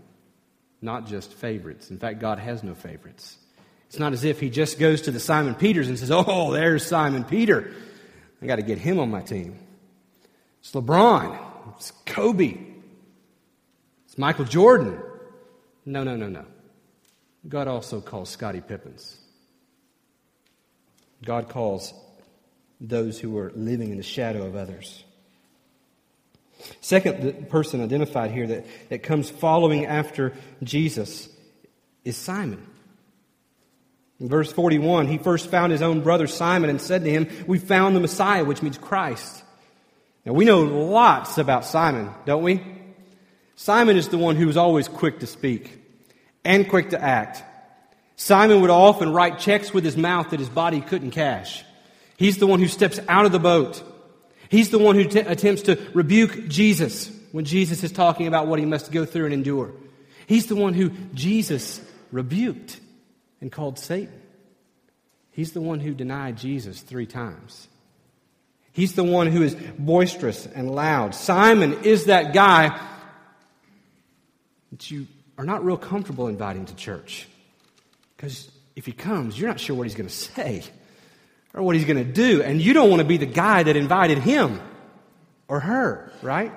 not 0.83 1.07
just 1.07 1.33
favorites. 1.33 1.91
In 1.91 1.99
fact, 1.99 2.21
God 2.21 2.39
has 2.39 2.63
no 2.63 2.75
favorites. 2.75 3.39
It's 3.87 3.99
not 3.99 4.13
as 4.13 4.25
if 4.25 4.41
he 4.41 4.51
just 4.51 4.79
goes 4.79 5.03
to 5.03 5.11
the 5.11 5.21
Simon 5.21 5.55
Peters 5.55 5.89
and 5.89 5.99
says, 5.99 6.11
Oh, 6.13 6.53
there's 6.53 6.85
Simon 6.85 7.25
Peter. 7.25 7.73
I 8.43 8.47
got 8.47 8.57
to 8.57 8.63
get 8.63 8.79
him 8.79 8.99
on 8.99 9.11
my 9.11 9.23
team. 9.23 9.59
It's 10.61 10.73
LeBron. 10.73 11.39
It's 11.77 11.93
Kobe. 12.05 12.59
It's 14.05 14.19
Michael 14.19 14.45
Jordan. 14.45 15.01
No, 15.87 16.05
no, 16.05 16.17
no, 16.17 16.29
no. 16.29 16.45
God 17.49 17.68
also 17.68 18.00
calls 18.00 18.28
Scottie 18.28 18.61
Pippens. 18.61 19.18
God 21.25 21.49
calls 21.49 21.94
those 22.80 23.18
who 23.18 23.37
are 23.38 23.52
living 23.54 23.90
in 23.90 23.97
the 23.97 24.02
shadow 24.02 24.47
of 24.47 24.56
others. 24.56 25.04
Second 26.80 27.49
person 27.49 27.82
identified 27.82 28.30
here 28.30 28.47
that, 28.47 28.66
that 28.90 29.02
comes 29.02 29.30
following 29.30 29.87
after 29.87 30.35
Jesus 30.62 31.28
is 32.04 32.16
Simon. 32.16 32.66
In 34.18 34.28
verse 34.28 34.52
41, 34.52 35.06
he 35.06 35.16
first 35.16 35.50
found 35.50 35.73
his 35.73 35.80
own 35.80 36.02
brother 36.02 36.26
Simon 36.26 36.68
and 36.68 36.80
said 36.80 37.04
to 37.04 37.11
him, 37.11 37.28
We 37.47 37.59
found 37.59 37.97
the 37.97 38.00
Messiah, 38.00 38.44
which 38.44 38.62
means 38.62 38.76
Christ. 38.76 39.42
Now, 40.26 40.35
we 40.35 40.44
know 40.44 40.62
lots 40.62 41.38
about 41.38 41.64
Simon, 41.64 42.11
don't 42.26 42.42
we? 42.42 42.62
Simon 43.56 43.97
is 43.97 44.09
the 44.09 44.18
one 44.18 44.37
who 44.37 44.47
was 44.47 44.59
always 44.59 44.88
quick 44.88 45.20
to 45.20 45.26
speak 45.26 45.80
and 46.44 46.68
quick 46.68 46.90
to 46.90 47.02
act. 47.02 47.42
Simon 48.16 48.61
would 48.61 48.70
often 48.70 49.12
write 49.12 49.38
checks 49.38 49.73
with 49.73 49.85
his 49.85 49.97
mouth 49.97 50.30
that 50.30 50.40
his 50.40 50.49
body 50.49 50.80
couldn't 50.80 51.12
cash. 51.12 51.64
He's 52.16 52.38
the 52.38 52.47
one 52.47 52.61
who 52.61 52.68
steps 52.68 53.00
out 53.09 53.25
of 53.25 53.32
the 53.32 53.38
boat. 53.38 53.82
He's 54.50 54.70
the 54.70 54.78
one 54.78 54.94
who 54.94 55.04
t- 55.04 55.20
attempts 55.20 55.62
to 55.62 55.78
rebuke 55.94 56.49
Jesus 56.49 57.11
when 57.32 57.44
Jesus 57.44 57.82
is 57.82 57.92
talking 57.92 58.26
about 58.26 58.47
what 58.47 58.59
he 58.59 58.66
must 58.66 58.92
go 58.92 59.04
through 59.04 59.26
and 59.26 59.35
endure. 59.35 59.73
He's 60.26 60.47
the 60.47 60.56
one 60.56 60.75
who 60.75 60.90
Jesus 61.14 61.80
rebuked 62.12 62.78
and 63.40 63.50
called 63.50 63.78
Satan. 63.78 64.20
He's 65.30 65.52
the 65.52 65.61
one 65.61 65.80
who 65.80 65.94
denied 65.94 66.37
Jesus 66.37 66.80
three 66.80 67.06
times. 67.06 67.68
He's 68.73 68.94
the 68.94 69.04
one 69.04 69.28
who 69.28 69.42
is 69.42 69.56
boisterous 69.78 70.47
and 70.47 70.70
loud. 70.70 71.14
Simon 71.14 71.85
is 71.85 72.04
that 72.04 72.35
guy 72.35 72.78
that 74.70 74.90
you 74.90 75.06
are 75.39 75.45
not 75.45 75.65
real 75.65 75.77
comfortable 75.77 76.29
inviting 76.29 76.67
to 76.67 76.75
church. 76.75 77.29
Because 78.17 78.51
if 78.77 78.87
he 78.87 78.93
comes, 78.93 79.39
you're 79.39 79.49
not 79.49 79.61
sure 79.61 79.77
what 79.77 79.85
he's 79.85 79.95
going 79.95 80.09
to 80.09 80.15
say 80.15 80.63
or 81.55 81.63
what 81.63 81.77
he's 81.77 81.85
going 81.85 82.05
to 82.05 82.13
do. 82.13 82.43
And 82.43 82.61
you 82.61 82.73
don't 82.73 82.91
want 82.91 83.01
to 83.01 83.09
be 83.09 83.17
the 83.17 83.27
guy 83.27 83.63
that 83.63 83.77
invited 83.77 84.19
him 84.19 84.61
or 85.49 85.61
her, 85.61 86.13
right? 86.23 86.53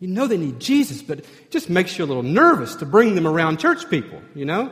You 0.00 0.08
know 0.08 0.26
they 0.26 0.36
need 0.36 0.60
Jesus, 0.60 1.02
but 1.02 1.20
it 1.20 1.50
just 1.50 1.68
makes 1.68 1.98
you 1.98 2.04
a 2.04 2.06
little 2.06 2.22
nervous 2.22 2.76
to 2.76 2.86
bring 2.86 3.14
them 3.14 3.26
around 3.26 3.58
church 3.58 3.88
people, 3.90 4.20
you 4.34 4.44
know? 4.44 4.70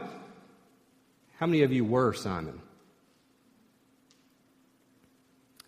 How 1.39 1.47
many 1.47 1.63
of 1.63 1.73
you 1.73 1.85
were 1.85 2.13
Simon? 2.13 2.61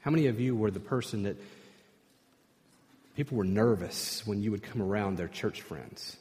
How 0.00 0.10
many 0.10 0.28
of 0.28 0.40
you 0.40 0.54
were 0.56 0.70
the 0.70 0.80
person 0.80 1.24
that 1.24 1.36
people 3.16 3.36
were 3.36 3.44
nervous 3.44 4.26
when 4.26 4.42
you 4.42 4.50
would 4.52 4.62
come 4.62 4.80
around 4.80 5.16
their 5.16 5.28
church 5.28 5.60
friends? 5.62 6.16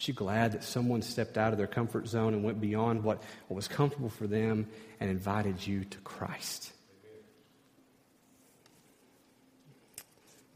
Aren't 0.00 0.08
you 0.08 0.14
glad 0.14 0.52
that 0.52 0.64
someone 0.64 1.02
stepped 1.02 1.36
out 1.36 1.52
of 1.52 1.58
their 1.58 1.66
comfort 1.66 2.08
zone 2.08 2.32
and 2.32 2.42
went 2.42 2.58
beyond 2.58 3.04
what, 3.04 3.22
what 3.48 3.56
was 3.56 3.68
comfortable 3.68 4.08
for 4.08 4.26
them 4.26 4.66
and 4.98 5.10
invited 5.10 5.66
you 5.66 5.84
to 5.84 5.98
Christ? 5.98 6.72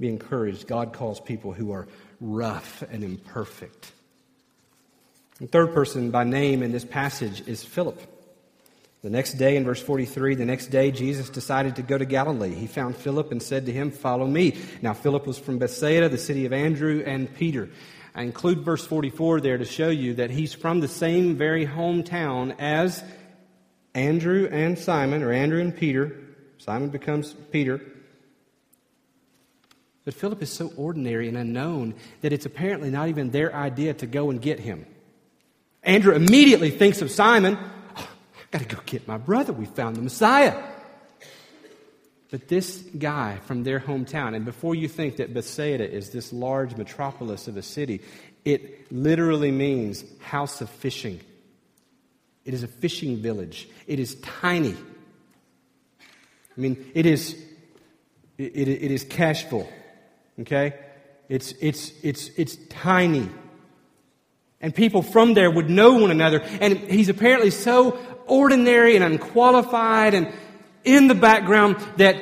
Be 0.01 0.09
encouraged. 0.09 0.67
God 0.67 0.95
calls 0.95 1.21
people 1.21 1.53
who 1.53 1.73
are 1.73 1.87
rough 2.23 2.83
and 2.91 3.05
imperfect. 3.05 3.93
The 5.39 5.47
third 5.47 5.75
person 5.75 6.11
by 6.11 6.25
name 6.25 6.63
in 6.63 6.73
this 6.73 6.87
passage 6.87 7.47
is 7.47 7.63
Philip. 7.63 8.01
The 9.03 9.11
next 9.11 9.35
day, 9.35 9.57
in 9.57 9.65
verse 9.65 9.83
43, 9.83 10.37
the 10.37 10.47
next 10.47 10.69
day, 10.69 10.91
Jesus 10.91 11.29
decided 11.29 11.77
to 11.77 11.83
go 11.83 11.99
to 11.99 12.07
Galilee. 12.07 12.55
He 12.55 12.67
found 12.67 12.97
Philip 12.97 13.31
and 13.31 13.43
said 13.43 13.67
to 13.67 13.73
him, 13.73 13.91
Follow 13.91 14.27
me. 14.27 14.57
Now, 14.81 14.95
Philip 14.95 15.27
was 15.27 15.37
from 15.37 15.59
Bethsaida, 15.59 16.09
the 16.09 16.17
city 16.17 16.47
of 16.47 16.55
Andrew 16.55 17.05
and 17.07 17.33
Peter. 17.35 17.69
I 18.15 18.23
include 18.23 18.61
verse 18.61 18.87
44 18.87 19.41
there 19.41 19.59
to 19.59 19.65
show 19.65 19.89
you 19.89 20.15
that 20.15 20.31
he's 20.31 20.55
from 20.55 20.81
the 20.81 20.89
same 20.89 21.37
very 21.37 21.67
hometown 21.67 22.55
as 22.59 23.03
Andrew 23.95 24.49
and 24.51 24.79
Simon, 24.79 25.23
or 25.23 25.33
Andrew 25.33 25.61
and 25.61 25.77
Peter. 25.77 26.17
Simon 26.59 26.91
becomes 26.91 27.35
Peter. 27.51 27.81
But 30.05 30.15
Philip 30.15 30.43
is 30.43 30.53
so 30.53 30.73
ordinary 30.77 31.29
and 31.29 31.37
unknown 31.37 31.95
that 32.21 32.33
it's 32.33 32.47
apparently 32.47 32.91
not 32.91 33.09
even 33.09 33.31
their 33.31 33.55
idea 33.55 33.95
to 33.95 34.07
go 34.07 34.31
and 34.31 34.41
get 34.41 34.61
him. 34.61 34.87
Andrew 35.83 36.15
immediately 36.15 36.71
thinks 36.71 37.03
of 37.03 37.11
Simon. 37.11 37.59
Oh, 37.97 38.09
I've 38.43 38.51
got 38.51 38.69
to 38.69 38.77
go 38.77 38.83
get 38.87 39.09
my 39.09 39.19
brother. 39.19 39.53
We 39.53 39.67
found 39.67 39.97
the 39.97 40.03
Messiah. 40.03 40.55
But 42.31 42.49
this 42.49 42.83
guy 42.99 43.39
from 43.45 43.65
their 43.65 43.79
hometown, 43.79 44.35
and 44.35 44.45
before 44.45 44.75
you 44.75 44.89
think 44.89 45.17
that 45.17 45.33
Bethsaida 45.33 45.89
is 45.89 46.11
this 46.11 46.33
large 46.33 46.77
metropolis 46.77 47.47
of 47.49 47.57
a 47.57 47.63
city, 47.63 48.01
it 48.45 48.91
literally 48.93 49.51
means 49.51 50.05
house 50.21 50.61
of 50.61 50.69
fishing. 50.69 51.21
It 52.45 52.55
is 52.55 52.63
a 52.63 52.69
fishing 52.69 53.19
village. 53.19 53.69
It 53.87 53.99
is 53.99 54.17
tiny. 54.17 54.77
I 56.57 56.61
mean, 56.61 56.91
it 56.95 57.07
is, 57.07 57.35
it, 58.37 58.53
it, 58.55 58.69
it 58.69 58.91
is 58.91 59.05
cashful. 59.05 59.69
Okay? 60.41 60.75
It's, 61.29 61.53
it's, 61.61 61.93
it's, 62.03 62.29
it's 62.37 62.57
tiny. 62.69 63.29
And 64.61 64.75
people 64.75 65.03
from 65.03 65.35
there 65.35 65.51
would 65.51 65.71
know 65.71 65.95
one 65.95 66.11
another. 66.11 66.41
And 66.61 66.79
he's 66.79 67.09
apparently 67.09 67.51
so 67.51 67.99
ordinary 68.27 68.97
and 68.97 69.05
unqualified 69.05 70.15
and 70.15 70.33
in 70.85 71.09
the 71.09 71.15
background 71.15 71.77
that 71.97 72.17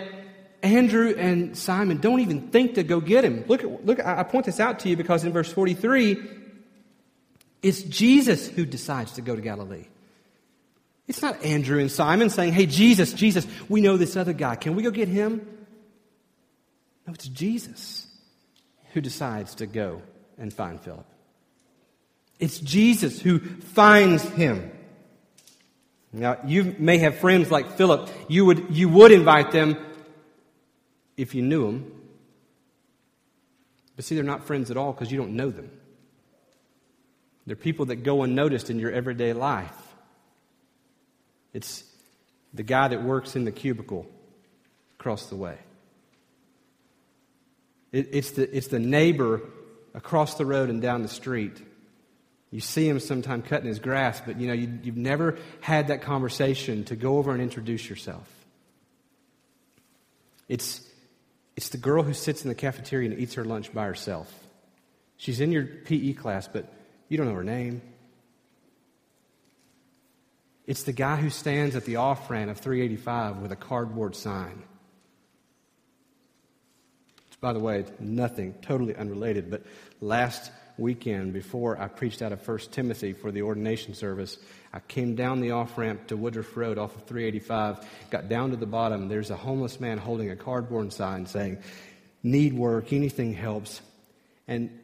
Andrew 0.63 1.15
and 1.17 1.57
Simon 1.57 1.99
don't 1.99 2.21
even 2.21 2.49
think 2.49 2.75
to 2.75 2.83
go 2.85 3.01
get 3.01 3.25
him. 3.25 3.45
Look, 3.49 3.65
at, 3.65 3.85
look, 3.85 4.01
I 4.01 4.23
point 4.23 4.47
this 4.47 4.61
out 4.61 4.81
to 4.81 4.89
you 4.89 4.97
because 4.97 5.25
in 5.25 5.33
verse 5.33 5.53
43, 5.53 6.23
it's 7.63 7.83
Jesus 7.83 8.49
who 8.49 8.65
decides 8.65 9.13
to 9.13 9.23
go 9.23 9.35
to 9.35 9.43
Galilee. 9.43 9.87
It's 11.09 11.21
not 11.21 11.43
Andrew 11.45 11.81
and 11.81 11.91
Simon 11.91 12.31
saying, 12.31 12.53
Hey, 12.53 12.67
Jesus, 12.67 13.13
Jesus, 13.13 13.47
we 13.69 13.81
know 13.81 13.97
this 13.97 14.17
other 14.17 14.33
guy. 14.33 14.55
Can 14.55 14.77
we 14.77 14.83
go 14.83 14.91
get 14.91 15.09
him? 15.09 15.47
No, 17.07 17.13
it's 17.13 17.27
Jesus 17.27 18.07
who 18.93 19.01
decides 19.01 19.57
to 19.57 19.67
go 19.67 20.03
and 20.39 20.53
find 20.53 20.81
Philip. 20.81 21.07
It's 22.39 22.59
Jesus 22.59 23.21
who 23.21 23.39
finds 23.39 24.23
him. 24.23 24.71
Now, 26.13 26.39
you 26.45 26.77
may 26.79 26.99
have 26.99 27.19
friends 27.19 27.51
like 27.51 27.77
Philip. 27.77 28.11
You 28.29 28.45
would, 28.45 28.67
you 28.71 28.89
would 28.91 29.13
invite 29.13 29.51
them 29.51 29.77
if 31.17 31.35
you 31.35 31.43
knew 31.43 31.67
them. 31.67 32.01
But 33.97 34.05
see, 34.05 34.15
they're 34.15 34.25
not 34.25 34.45
friends 34.45 34.71
at 34.71 34.77
all 34.77 34.93
because 34.93 35.11
you 35.11 35.19
don't 35.19 35.37
know 35.37 35.51
them. 35.51 35.71
They're 37.47 37.57
people 37.57 37.87
that 37.87 37.97
go 37.97 38.23
unnoticed 38.23 38.69
in 38.71 38.79
your 38.79 38.93
everyday 38.93 39.33
life. 39.33 39.77
It's 41.53 41.85
the 42.55 42.63
guy 42.63 42.89
that 42.89 43.03
works 43.03 43.35
in 43.35 43.45
the 43.45 43.53
cubicle 43.53 44.07
across 44.99 45.27
the 45.27 45.37
way. 45.37 45.59
It, 47.91 48.09
it's, 48.13 48.33
the, 48.33 48.55
it's 48.57 48.69
the 48.69 48.79
neighbor 48.79 49.41
across 49.95 50.35
the 50.35 50.47
road 50.47 50.71
and 50.71 50.81
down 50.81 51.03
the 51.03 51.09
street 51.09 51.61
you 52.53 52.61
see 52.61 52.87
him 52.87 53.01
sometime 53.01 53.41
cutting 53.41 53.67
his 53.67 53.79
grass, 53.79 54.21
but 54.25 54.39
you 54.39 54.47
know, 54.47 54.53
you, 54.53 54.79
you've 54.83 54.97
never 54.97 55.39
had 55.63 55.89
that 55.89 56.03
conversation 56.03 56.85
to 56.85 56.97
go 56.97 57.17
over 57.17 57.33
and 57.33 57.43
introduce 57.43 57.89
yourself. 57.89 58.29
It's, 60.49 60.87
it's 61.57 61.71
the 61.71 61.79
girl 61.79 62.03
who 62.03 62.13
sits 62.13 62.43
in 62.43 62.51
the 62.51 62.55
cafeteria 62.55 63.11
and 63.11 63.19
eats 63.19 63.35
her 63.35 63.45
lunch 63.45 63.73
by 63.73 63.87
herself. 63.87 64.31
She's 65.17 65.41
in 65.41 65.51
your 65.51 65.65
PE 65.65 66.13
class, 66.13 66.47
but 66.47 66.71
you 67.09 67.17
don't 67.17 67.27
know 67.27 67.35
her 67.35 67.43
name. 67.43 67.81
It's 70.67 70.83
the 70.83 70.93
guy 70.93 71.17
who 71.17 71.31
stands 71.31 71.75
at 71.75 71.87
the 71.87 71.97
off 71.97 72.31
ramp 72.31 72.51
of 72.51 72.59
385 72.59 73.39
with 73.39 73.51
a 73.51 73.57
cardboard 73.57 74.15
sign. 74.15 74.63
Which, 77.31 77.41
By 77.41 77.55
the 77.55 77.61
way, 77.61 77.87
nothing, 77.99 78.53
totally 78.61 78.95
unrelated, 78.95 79.51
but 79.51 79.65
last 80.03 80.53
weekend 80.79 81.33
before 81.33 81.81
I 81.81 81.89
preached 81.89 82.23
out 82.23 82.33
of 82.33 82.47
1 82.47 82.59
Timothy 82.71 83.13
for 83.13 83.31
the 83.31 83.43
ordination 83.43 83.95
service. 83.95 84.39
I 84.73 84.81
came 84.81 85.15
down 85.15 85.41
the 85.41 85.53
off 85.53 85.77
ramp 85.77 86.09
to 86.09 86.17
Woodruff 86.17 86.57
Road 86.57 86.79
off 86.79 86.97
of 86.97 87.05
385, 87.05 87.87
got 88.11 88.29
down 88.29 88.51
to 88.51 88.57
the 88.57 88.67
bottom. 88.67 89.09
There's 89.09 89.31
a 89.31 89.37
homeless 89.37 89.81
man 89.81 89.99
holding 89.99 90.31
a 90.31 90.37
cardboard 90.37 90.93
sign 90.93 91.27
saying, 91.27 91.59
Need 92.23 92.55
work, 92.55 92.93
anything 92.93 93.35
helps. 93.35 93.81
And 94.47 94.79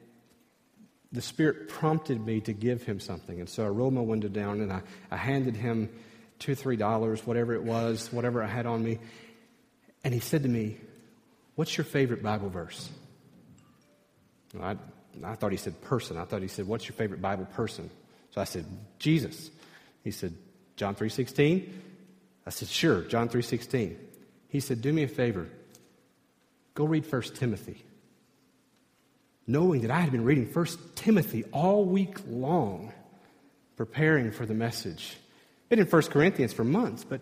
the 1.12 1.22
Spirit 1.22 1.68
prompted 1.68 2.24
me 2.24 2.40
to 2.42 2.52
give 2.52 2.82
him 2.82 3.00
something. 3.00 3.40
And 3.40 3.48
so 3.48 3.64
I 3.64 3.68
rolled 3.68 3.94
my 3.94 4.00
window 4.00 4.28
down 4.28 4.60
and 4.60 4.72
I, 4.72 4.82
I 5.10 5.16
handed 5.16 5.56
him 5.56 5.88
two, 6.38 6.54
three 6.54 6.76
dollars, 6.76 7.26
whatever 7.26 7.54
it 7.54 7.62
was, 7.62 8.12
whatever 8.12 8.42
I 8.42 8.46
had 8.46 8.66
on 8.66 8.82
me. 8.82 8.98
And 10.04 10.12
he 10.12 10.20
said 10.20 10.42
to 10.42 10.48
me, 10.48 10.78
What's 11.54 11.76
your 11.76 11.84
favorite 11.84 12.22
Bible 12.22 12.50
verse? 12.50 12.88
I 14.60 14.76
I 15.24 15.34
thought 15.34 15.50
he 15.50 15.58
said 15.58 15.80
person. 15.82 16.16
I 16.16 16.24
thought 16.24 16.42
he 16.42 16.48
said, 16.48 16.66
What's 16.66 16.86
your 16.86 16.94
favorite 16.94 17.20
Bible 17.20 17.46
person? 17.46 17.90
So 18.30 18.40
I 18.40 18.44
said, 18.44 18.64
Jesus. 18.98 19.50
He 20.04 20.10
said, 20.10 20.34
John 20.76 20.94
3.16? 20.94 21.68
I 22.46 22.50
said, 22.50 22.68
Sure, 22.68 23.02
John 23.02 23.28
3.16. 23.28 23.96
He 24.48 24.60
said, 24.60 24.80
Do 24.80 24.92
me 24.92 25.02
a 25.02 25.08
favor. 25.08 25.48
Go 26.74 26.84
read 26.84 27.10
1 27.10 27.22
Timothy. 27.34 27.84
Knowing 29.46 29.80
that 29.82 29.90
I 29.90 30.00
had 30.00 30.12
been 30.12 30.24
reading 30.24 30.46
1 30.46 30.66
Timothy 30.94 31.44
all 31.52 31.84
week 31.84 32.18
long, 32.28 32.92
preparing 33.76 34.30
for 34.30 34.46
the 34.46 34.54
message. 34.54 35.16
Been 35.68 35.78
in 35.78 35.86
1 35.86 36.02
Corinthians 36.02 36.52
for 36.52 36.64
months, 36.64 37.04
but 37.04 37.20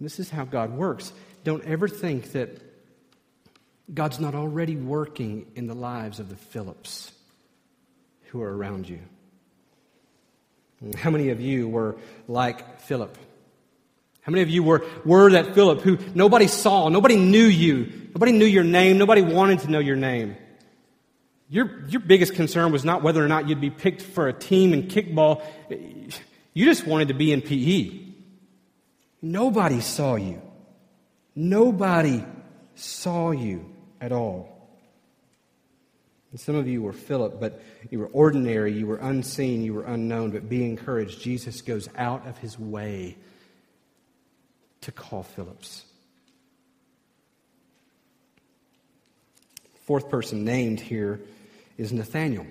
this 0.00 0.18
is 0.18 0.30
how 0.30 0.44
God 0.44 0.72
works. 0.72 1.12
Don't 1.44 1.64
ever 1.64 1.88
think 1.88 2.32
that 2.32 2.69
God's 3.92 4.20
not 4.20 4.34
already 4.34 4.76
working 4.76 5.46
in 5.54 5.66
the 5.66 5.74
lives 5.74 6.20
of 6.20 6.28
the 6.28 6.36
Philips 6.36 7.12
who 8.30 8.42
are 8.42 8.56
around 8.56 8.88
you? 8.88 9.00
How 10.96 11.10
many 11.10 11.30
of 11.30 11.40
you 11.40 11.68
were 11.68 11.96
like 12.28 12.80
Philip? 12.80 13.18
How 14.22 14.30
many 14.30 14.42
of 14.42 14.48
you 14.48 14.62
were, 14.62 14.86
were 15.04 15.30
that 15.32 15.54
Philip 15.54 15.80
who 15.80 15.98
nobody 16.14 16.46
saw, 16.46 16.88
nobody 16.88 17.16
knew 17.16 17.44
you, 17.44 18.08
nobody 18.14 18.32
knew 18.32 18.46
your 18.46 18.64
name, 18.64 18.96
nobody 18.96 19.22
wanted 19.22 19.60
to 19.60 19.70
know 19.70 19.78
your 19.78 19.96
name? 19.96 20.36
Your, 21.48 21.84
your 21.88 22.00
biggest 22.00 22.34
concern 22.34 22.70
was 22.70 22.84
not 22.84 23.02
whether 23.02 23.24
or 23.24 23.28
not 23.28 23.48
you'd 23.48 23.60
be 23.60 23.70
picked 23.70 24.02
for 24.02 24.28
a 24.28 24.32
team 24.32 24.72
in 24.72 24.84
kickball. 24.84 25.42
You 26.54 26.64
just 26.64 26.86
wanted 26.86 27.08
to 27.08 27.14
be 27.14 27.32
in 27.32 27.42
PE. 27.42 28.06
Nobody 29.20 29.80
saw 29.80 30.14
you. 30.14 30.40
Nobody 31.34 32.24
saw 32.76 33.32
you 33.32 33.69
at 34.00 34.12
all. 34.12 34.60
And 36.30 36.38
some 36.38 36.54
of 36.54 36.68
you 36.68 36.82
were 36.82 36.92
Philip, 36.92 37.40
but 37.40 37.60
you 37.90 37.98
were 37.98 38.10
ordinary, 38.12 38.72
you 38.72 38.86
were 38.86 38.98
unseen, 38.98 39.62
you 39.62 39.74
were 39.74 39.84
unknown, 39.84 40.30
but 40.30 40.48
be 40.48 40.64
encouraged. 40.64 41.20
Jesus 41.20 41.60
goes 41.60 41.88
out 41.96 42.26
of 42.26 42.38
his 42.38 42.58
way 42.58 43.16
to 44.82 44.92
call 44.92 45.24
Philip's. 45.24 45.84
Fourth 49.86 50.08
person 50.08 50.44
named 50.44 50.78
here 50.78 51.20
is 51.76 51.92
Nathaniel. 51.92 52.46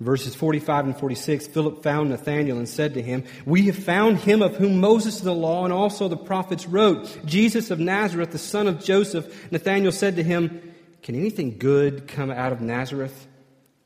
Verses 0.00 0.34
45 0.34 0.86
and 0.86 0.96
46 0.96 1.46
Philip 1.48 1.82
found 1.82 2.10
Nathanael 2.10 2.56
and 2.56 2.68
said 2.68 2.94
to 2.94 3.02
him, 3.02 3.24
We 3.44 3.66
have 3.66 3.76
found 3.76 4.18
him 4.18 4.42
of 4.42 4.56
whom 4.56 4.80
Moses 4.80 5.20
the 5.20 5.34
law 5.34 5.64
and 5.64 5.72
also 5.72 6.08
the 6.08 6.16
prophets 6.16 6.66
wrote, 6.66 7.24
Jesus 7.24 7.70
of 7.70 7.78
Nazareth, 7.78 8.32
the 8.32 8.38
son 8.38 8.66
of 8.66 8.82
Joseph. 8.82 9.52
Nathanael 9.52 9.92
said 9.92 10.16
to 10.16 10.22
him, 10.22 10.71
Can 11.02 11.14
anything 11.14 11.58
good 11.58 12.06
come 12.08 12.30
out 12.30 12.52
of 12.52 12.60
Nazareth? 12.60 13.26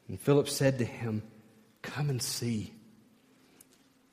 And 0.08 0.20
Philip 0.20 0.48
said 0.48 0.78
to 0.78 0.84
him, 0.84 1.22
Come 1.82 2.10
and 2.10 2.22
see. 2.22 2.72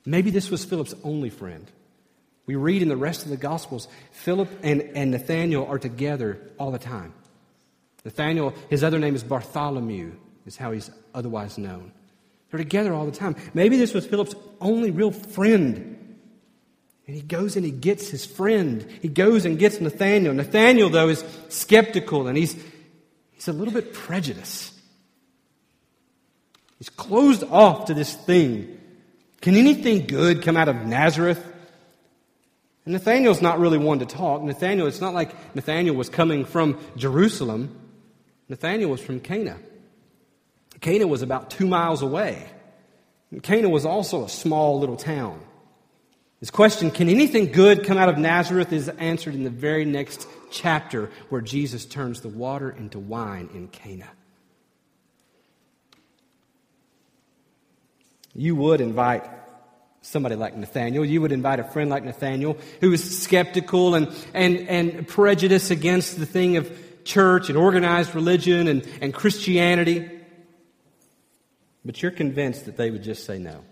Maybe 0.05 0.31
this 0.31 0.50
was 0.50 0.65
Philip's 0.65 0.95
only 1.03 1.29
friend. 1.29 1.69
We 2.45 2.55
read 2.55 2.81
in 2.81 2.89
the 2.89 2.98
rest 2.98 3.24
of 3.24 3.29
the 3.29 3.38
Gospels, 3.38 3.88
Philip 4.12 4.50
and, 4.63 4.81
and 4.81 5.12
Nathanael 5.12 5.65
are 5.65 5.79
together 5.79 6.39
all 6.60 6.72
the 6.72 6.79
time. 6.79 7.13
Nathanael, 8.03 8.53
his 8.69 8.83
other 8.83 9.00
name 9.00 9.15
is 9.15 9.24
Bartholomew, 9.24 10.13
is 10.45 10.57
how 10.57 10.72
he's 10.72 10.91
otherwise 11.13 11.57
known. 11.57 11.93
They're 12.51 12.57
together 12.57 12.93
all 12.93 13.05
the 13.05 13.12
time. 13.12 13.36
Maybe 13.53 13.77
this 13.77 13.93
was 13.93 14.05
Philip's 14.05 14.36
only 14.60 14.91
real 14.91 15.12
friend. 15.12 15.89
And 17.07 17.15
he 17.15 17.22
goes 17.22 17.55
and 17.55 17.65
he 17.65 17.72
gets 17.72 18.10
his 18.10 18.25
friend. 18.25 18.86
He 19.01 19.07
goes 19.07 19.45
and 19.45 19.57
gets 19.57 19.79
Nathaniel. 19.79 20.33
Nathaniel, 20.33 20.89
though, 20.89 21.10
is 21.10 21.24
skeptical 21.50 22.27
and 22.27 22.38
he's, 22.38 22.55
he's 23.34 23.48
a 23.48 23.54
little 23.54 23.74
bit 23.74 23.94
prejudiced. 23.94 24.74
He's 26.80 26.90
closed 26.90 27.44
off 27.46 27.86
to 27.86 27.94
this 27.94 28.13
thing. 28.13 28.80
Can 29.42 29.56
anything 29.56 30.06
good 30.08 30.42
come 30.42 30.58
out 30.58 30.70
of 30.70 30.86
Nazareth? 30.86 31.44
And 32.86 32.94
Nathaniel's 32.94 33.42
not 33.42 33.60
really 33.60 33.78
one 33.78 34.00
to 34.00 34.06
talk. 34.06 34.42
Nathaniel, 34.42 34.88
it's 34.88 35.02
not 35.02 35.13
like 35.13 35.56
Nathaniel 35.56 35.96
was 35.96 36.10
coming 36.10 36.46
from 36.46 36.80
Jerusalem. 36.98 37.80
Nathaniel 38.50 38.90
was 38.90 39.02
from 39.02 39.20
Cana. 39.20 39.58
Cana 40.82 41.08
was 41.08 41.22
about 41.22 41.50
two 41.50 41.66
miles 41.66 42.02
away. 42.02 42.46
And 43.32 43.42
Cana 43.42 43.70
was 43.70 43.86
also 43.86 44.25
a 44.25 44.30
small 44.30 44.80
little 44.80 44.98
town. 44.98 45.40
His 46.44 46.52
question, 46.52 46.92
can 46.92 47.08
anything 47.08 47.54
good 47.54 47.86
come 47.86 47.98
out 47.98 48.10
of 48.10 48.18
Nazareth, 48.18 48.74
is 48.74 48.90
answered 48.90 49.34
in 49.34 49.46
the 49.46 49.50
very 49.50 49.86
next 49.86 50.28
chapter 50.52 51.10
where 51.30 51.40
Jesus 51.40 51.86
turns 51.86 52.20
the 52.20 52.28
water 52.28 52.70
into 52.70 53.00
wine 53.00 53.50
in 53.54 53.70
Cana. 53.70 54.10
You 58.36 58.58
would 58.58 58.82
invite 58.82 59.24
somebody 60.01 60.36
like 60.36 60.53
Nathaniel. 60.58 61.06
You 61.06 61.22
would 61.22 61.32
invite 61.32 61.62
a 61.62 61.64
friend 61.64 61.90
like 61.90 62.03
Nathaniel 62.03 62.58
who 62.82 62.92
is 62.92 63.24
skeptical 63.24 63.96
and, 63.96 64.14
and, 64.34 64.68
and 64.68 65.08
prejudiced 65.08 65.72
against 65.72 66.20
the 66.20 66.25
thing 66.25 66.58
of 66.58 66.70
church 67.06 67.48
and 67.48 67.58
organized 67.58 68.14
religion 68.16 68.68
and, 68.68 68.86
and 69.00 69.14
Christianity. 69.14 70.12
But 71.86 72.01
you're 72.01 72.12
convinced 72.12 72.66
that 72.66 72.75
they 72.75 72.92
would 72.92 73.03
just 73.03 73.25
say 73.25 73.40
no. 73.40 73.64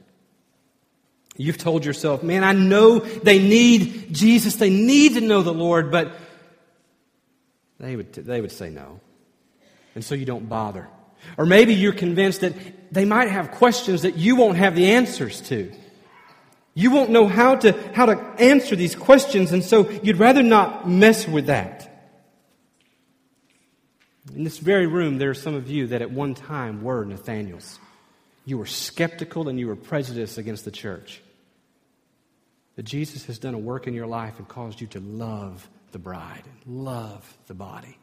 You've 1.37 1.57
told 1.57 1.85
yourself, 1.85 2.23
man, 2.23 2.43
I 2.43 2.53
know 2.53 2.99
they 2.99 3.39
need 3.39 4.13
Jesus, 4.13 4.55
they 4.55 4.69
need 4.69 5.13
to 5.15 5.21
know 5.21 5.41
the 5.41 5.53
Lord, 5.53 5.91
but 5.91 6.13
they 7.79 7.95
would, 7.95 8.13
they 8.13 8.41
would 8.41 8.51
say 8.51 8.69
no. 8.69 8.99
And 9.95 10.03
so 10.03 10.15
you 10.15 10.25
don't 10.25 10.47
bother. 10.47 10.87
Or 11.37 11.45
maybe 11.45 11.73
you're 11.73 11.93
convinced 11.93 12.41
that 12.41 12.53
they 12.93 13.05
might 13.05 13.29
have 13.29 13.51
questions 13.51 14.01
that 14.01 14.17
you 14.17 14.35
won't 14.35 14.57
have 14.57 14.75
the 14.75 14.91
answers 14.91 15.41
to. 15.41 15.71
You 16.73 16.91
won't 16.91 17.09
know 17.09 17.27
how 17.27 17.55
to, 17.55 17.73
how 17.93 18.05
to 18.05 18.17
answer 18.39 18.75
these 18.75 18.95
questions, 18.95 19.51
and 19.51 19.63
so 19.63 19.89
you'd 19.89 20.17
rather 20.17 20.43
not 20.43 20.87
mess 20.87 21.27
with 21.27 21.47
that. 21.47 21.87
In 24.33 24.43
this 24.43 24.57
very 24.57 24.87
room, 24.87 25.17
there 25.17 25.29
are 25.29 25.35
some 25.35 25.55
of 25.55 25.69
you 25.69 25.87
that 25.87 26.01
at 26.01 26.11
one 26.11 26.33
time 26.33 26.83
were 26.83 27.03
Nathaniels. 27.03 27.79
You 28.45 28.57
were 28.57 28.65
skeptical 28.65 29.49
and 29.49 29.59
you 29.59 29.67
were 29.67 29.75
prejudiced 29.75 30.37
against 30.37 30.65
the 30.65 30.71
church. 30.71 31.21
But 32.75 32.85
Jesus 32.85 33.25
has 33.25 33.37
done 33.37 33.53
a 33.53 33.59
work 33.59 33.87
in 33.87 33.93
your 33.93 34.07
life 34.07 34.39
and 34.39 34.47
caused 34.47 34.81
you 34.81 34.87
to 34.87 34.99
love 34.99 35.69
the 35.91 35.99
bride, 35.99 36.43
love 36.65 37.37
the 37.47 37.53
body. 37.53 37.97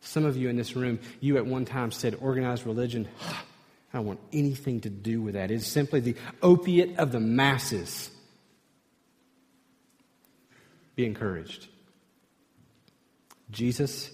Some 0.00 0.24
of 0.24 0.36
you 0.36 0.48
in 0.48 0.56
this 0.56 0.76
room, 0.76 0.98
you 1.20 1.38
at 1.38 1.46
one 1.46 1.64
time 1.64 1.90
said 1.90 2.18
organized 2.20 2.66
religion. 2.66 3.08
I 3.92 3.98
don't 3.98 4.06
want 4.06 4.20
anything 4.32 4.80
to 4.82 4.90
do 4.90 5.22
with 5.22 5.34
that. 5.34 5.52
It's 5.52 5.66
simply 5.66 6.00
the 6.00 6.16
opiate 6.42 6.98
of 6.98 7.12
the 7.12 7.20
masses. 7.20 8.10
Be 10.96 11.06
encouraged. 11.06 11.68
Jesus 13.50 14.10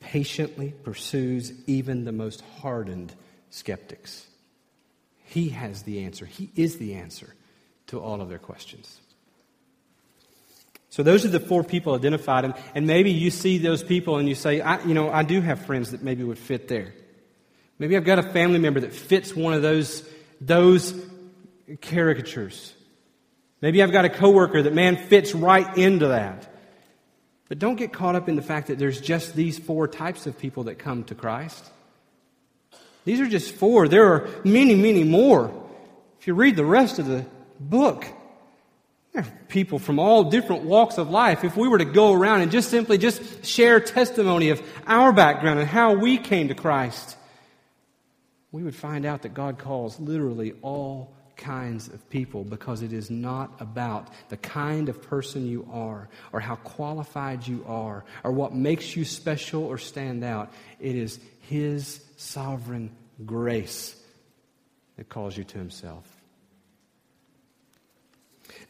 patiently 0.00 0.74
pursues 0.82 1.52
even 1.66 2.04
the 2.04 2.12
most 2.12 2.42
hardened 2.60 3.14
skeptics. 3.50 4.26
He 5.24 5.50
has 5.50 5.82
the 5.82 6.04
answer. 6.04 6.26
He 6.26 6.50
is 6.56 6.78
the 6.78 6.94
answer 6.94 7.34
to 7.88 8.00
all 8.00 8.20
of 8.20 8.28
their 8.28 8.38
questions. 8.38 9.00
So 10.90 11.02
those 11.02 11.24
are 11.24 11.28
the 11.28 11.40
four 11.40 11.62
people 11.62 11.94
identified, 11.94 12.44
and, 12.44 12.54
and 12.74 12.86
maybe 12.86 13.10
you 13.10 13.30
see 13.30 13.58
those 13.58 13.82
people 13.82 14.16
and 14.16 14.28
you 14.28 14.34
say, 14.34 14.60
I, 14.60 14.82
you 14.84 14.94
know, 14.94 15.10
I 15.10 15.22
do 15.22 15.40
have 15.40 15.66
friends 15.66 15.90
that 15.90 16.02
maybe 16.02 16.24
would 16.24 16.38
fit 16.38 16.66
there. 16.68 16.94
Maybe 17.78 17.96
I've 17.96 18.04
got 18.04 18.18
a 18.18 18.22
family 18.22 18.58
member 18.58 18.80
that 18.80 18.92
fits 18.92 19.36
one 19.36 19.52
of 19.52 19.62
those, 19.62 20.08
those 20.40 20.94
caricatures. 21.82 22.74
Maybe 23.60 23.82
I've 23.82 23.92
got 23.92 24.04
a 24.04 24.08
coworker 24.08 24.62
that, 24.62 24.72
man, 24.72 24.96
fits 24.96 25.34
right 25.34 25.76
into 25.76 26.08
that. 26.08 26.52
But 27.48 27.58
don't 27.58 27.76
get 27.76 27.92
caught 27.92 28.14
up 28.14 28.28
in 28.28 28.36
the 28.36 28.42
fact 28.42 28.68
that 28.68 28.78
there's 28.78 29.00
just 29.00 29.34
these 29.34 29.58
four 29.58 29.88
types 29.88 30.26
of 30.26 30.38
people 30.38 30.64
that 30.64 30.78
come 30.78 31.04
to 31.04 31.14
Christ. 31.14 31.64
These 33.08 33.20
are 33.20 33.26
just 33.26 33.54
four. 33.54 33.88
There 33.88 34.12
are 34.12 34.28
many, 34.44 34.74
many 34.74 35.02
more. 35.02 35.50
If 36.20 36.26
you 36.26 36.34
read 36.34 36.56
the 36.56 36.64
rest 36.66 36.98
of 36.98 37.06
the 37.06 37.24
book, 37.58 38.04
there 39.14 39.22
are 39.22 39.32
people 39.48 39.78
from 39.78 39.98
all 39.98 40.24
different 40.24 40.64
walks 40.64 40.98
of 40.98 41.08
life. 41.08 41.42
If 41.42 41.56
we 41.56 41.68
were 41.68 41.78
to 41.78 41.86
go 41.86 42.12
around 42.12 42.42
and 42.42 42.52
just 42.52 42.68
simply 42.68 42.98
just 42.98 43.46
share 43.46 43.80
testimony 43.80 44.50
of 44.50 44.60
our 44.86 45.10
background 45.10 45.58
and 45.58 45.66
how 45.66 45.94
we 45.94 46.18
came 46.18 46.48
to 46.48 46.54
Christ, 46.54 47.16
we 48.52 48.62
would 48.62 48.74
find 48.74 49.06
out 49.06 49.22
that 49.22 49.32
God 49.32 49.56
calls 49.56 49.98
literally 49.98 50.52
all 50.60 51.10
kinds 51.34 51.88
of 51.88 52.10
people 52.10 52.44
because 52.44 52.82
it 52.82 52.92
is 52.92 53.08
not 53.08 53.58
about 53.58 54.08
the 54.28 54.36
kind 54.36 54.90
of 54.90 55.00
person 55.00 55.46
you 55.46 55.66
are 55.72 56.10
or 56.30 56.40
how 56.40 56.56
qualified 56.56 57.46
you 57.46 57.64
are 57.66 58.04
or 58.22 58.32
what 58.32 58.54
makes 58.54 58.96
you 58.96 59.06
special 59.06 59.64
or 59.64 59.78
stand 59.78 60.22
out. 60.24 60.52
It 60.78 60.94
is 60.94 61.18
His 61.40 62.04
sovereign 62.18 62.90
grace 63.24 63.96
that 64.96 65.08
calls 65.08 65.36
you 65.36 65.44
to 65.44 65.56
Himself. 65.56 66.04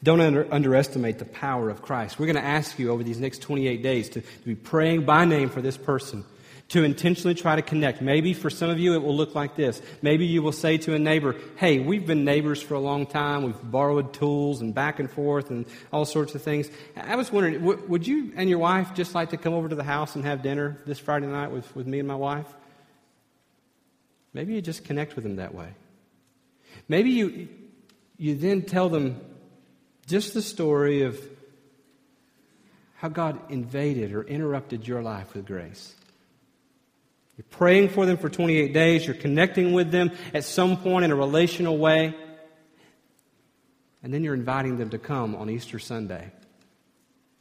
Don't 0.03 0.21
under, 0.21 0.53
underestimate 0.53 1.19
the 1.19 1.25
power 1.25 1.71
of 1.71 1.83
Christ. 1.83 2.19
We're 2.19 2.27
going 2.27 2.37
to 2.37 2.45
ask 2.45 2.79
you 2.79 2.91
over 2.91 3.03
these 3.03 3.19
next 3.19 3.43
28 3.43 3.83
days 3.83 4.11
to, 4.11 4.21
to 4.21 4.45
be 4.45 4.55
praying 4.55 5.07
by 5.07 5.25
name 5.25 5.49
for 5.49 5.63
this 5.63 5.77
person 5.77 6.25
to 6.69 6.85
intentionally 6.85 7.35
try 7.35 7.57
to 7.57 7.63
connect. 7.63 8.03
Maybe 8.03 8.35
for 8.35 8.51
some 8.51 8.69
of 8.69 8.79
you 8.79 8.93
it 8.95 9.03
will 9.03 9.17
look 9.17 9.35
like 9.35 9.57
this. 9.57 9.81
Maybe 10.03 10.27
you 10.27 10.43
will 10.43 10.53
say 10.53 10.77
to 10.79 10.95
a 10.95 10.99
neighbor, 10.99 11.35
Hey, 11.57 11.79
we've 11.79 12.07
been 12.07 12.27
neighbors 12.27 12.61
for 12.61 12.75
a 12.75 12.81
long 12.81 13.07
time. 13.07 13.43
We've 13.43 13.71
borrowed 13.71 14.13
tools 14.13 14.61
and 14.61 14.75
back 14.75 15.01
and 15.01 15.11
forth 15.11 15.51
and 15.51 15.65
all 15.91 16.05
sorts 16.05 16.35
of 16.35 16.43
things. 16.43 16.69
I 16.95 17.17
was 17.17 17.33
wondering, 17.33 17.65
would 17.65 18.07
you 18.07 18.35
and 18.37 18.51
your 18.51 18.59
wife 18.59 18.93
just 18.95 19.15
like 19.15 19.31
to 19.31 19.39
come 19.39 19.55
over 19.55 19.71
to 19.71 19.75
the 19.75 19.85
house 19.85 20.15
and 20.15 20.25
have 20.27 20.43
dinner 20.43 20.77
this 20.85 20.99
Friday 20.99 21.27
night 21.27 21.51
with, 21.51 21.75
with 21.75 21.87
me 21.87 21.99
and 21.99 22.07
my 22.07 22.17
wife? 22.17 22.47
Maybe 24.39 24.55
you 24.55 24.63
just 24.63 24.85
connect 24.85 25.17
with 25.17 25.25
them 25.25 25.35
that 25.37 25.53
way. 25.53 25.67
Maybe 26.87 27.11
you, 27.11 27.49
you 28.19 28.37
then 28.37 28.63
tell 28.63 28.89
them 28.89 29.21
just 30.07 30.33
the 30.33 30.43
story 30.43 31.03
of 31.03 31.21
how 32.95 33.09
God 33.09 33.37
invaded 33.51 34.13
or 34.13 34.23
interrupted 34.23 34.87
your 34.87 35.03
life 35.03 35.35
with 35.35 35.45
grace. 35.45 35.93
You're 37.37 37.47
praying 37.51 37.89
for 37.89 38.07
them 38.07 38.17
for 38.17 38.29
28 38.29 38.73
days. 38.73 39.05
You're 39.05 39.17
connecting 39.17 39.73
with 39.73 39.91
them 39.91 40.13
at 40.33 40.45
some 40.45 40.77
point 40.77 41.05
in 41.05 41.11
a 41.11 41.17
relational 41.17 41.77
way. 41.77 42.15
And 44.05 44.15
then 44.15 44.23
you're 44.23 44.35
inviting 44.35 44.79
them 44.79 44.91
to 44.91 44.99
come 44.99 45.35
on 45.35 45.51
Easter 45.51 45.81
Sunday. 45.81 46.31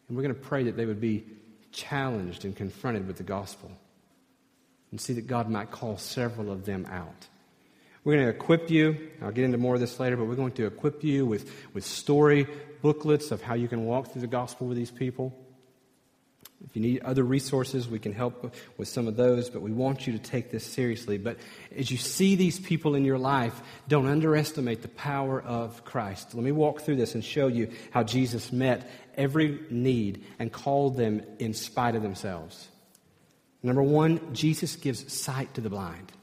And 0.08 0.18
we're 0.18 0.24
going 0.24 0.34
to 0.34 0.42
pray 0.42 0.64
that 0.64 0.76
they 0.76 0.88
would 0.88 1.00
be 1.00 1.26
challenged 1.72 2.44
and 2.44 2.56
confronted 2.56 3.06
with 3.06 3.18
the 3.18 3.24
gospel 3.24 3.70
and 4.98 5.02
see 5.04 5.14
that 5.14 5.28
God 5.28 5.48
might 5.48 5.70
call 5.70 6.00
several 6.00 6.52
of 6.52 6.66
them 6.66 6.88
out. 6.88 7.28
We're 8.04 8.16
going 8.16 8.26
to 8.26 8.32
equip 8.32 8.72
you. 8.72 9.12
I'll 9.22 9.30
get 9.30 9.44
into 9.44 9.60
more 9.60 9.76
of 9.76 9.80
this 9.80 10.00
later, 10.00 10.18
but 10.18 10.26
we're 10.26 10.34
going 10.34 10.54
to 10.54 10.66
equip 10.66 11.04
you 11.04 11.24
with, 11.24 11.52
with 11.76 11.86
story 11.86 12.48
booklets 12.82 13.30
of 13.30 13.44
how 13.44 13.54
you 13.54 13.68
can 13.68 13.86
walk 13.86 14.12
through 14.12 14.22
the 14.22 14.28
gospel 14.28 14.66
with 14.66 14.76
these 14.76 14.90
people. 14.90 15.38
If 16.66 16.76
you 16.76 16.82
need 16.82 17.04
other 17.04 17.24
resources, 17.24 17.88
we 17.88 18.00
can 18.00 18.12
help 18.12 18.56
with 18.76 18.88
some 18.88 19.08
of 19.08 19.16
those, 19.16 19.52
but 19.52 19.62
we 19.62 19.72
want 19.72 20.08
you 20.08 20.14
to 20.14 20.20
take 20.20 20.50
this 20.50 20.66
seriously. 20.66 21.20
But 21.20 21.38
as 21.78 21.92
you 21.92 21.98
see 21.98 22.36
these 22.36 22.60
people 22.60 22.96
in 22.96 23.06
your 23.06 23.20
life, 23.20 23.62
don't 23.88 24.08
underestimate 24.08 24.82
the 24.82 24.88
power 24.88 25.40
of 25.40 25.86
Christ. 25.86 26.34
Let 26.34 26.44
me 26.44 26.52
walk 26.52 26.82
through 26.82 26.96
this 26.96 27.14
and 27.14 27.24
show 27.24 27.46
you 27.46 27.72
how 27.92 28.02
Jesus 28.02 28.52
met 28.52 28.90
every 29.16 29.60
need 29.70 30.26
and 30.40 30.52
called 30.52 30.98
them 30.98 31.22
in 31.38 31.54
spite 31.54 31.94
of 31.94 32.02
themselves. 32.02 32.68
Number 33.68 33.84
one, 33.84 34.34
Jesus 34.34 34.78
gives 34.78 35.12
sight 35.12 35.54
to 35.56 35.62
the 35.62 35.70
blind. 35.70 36.14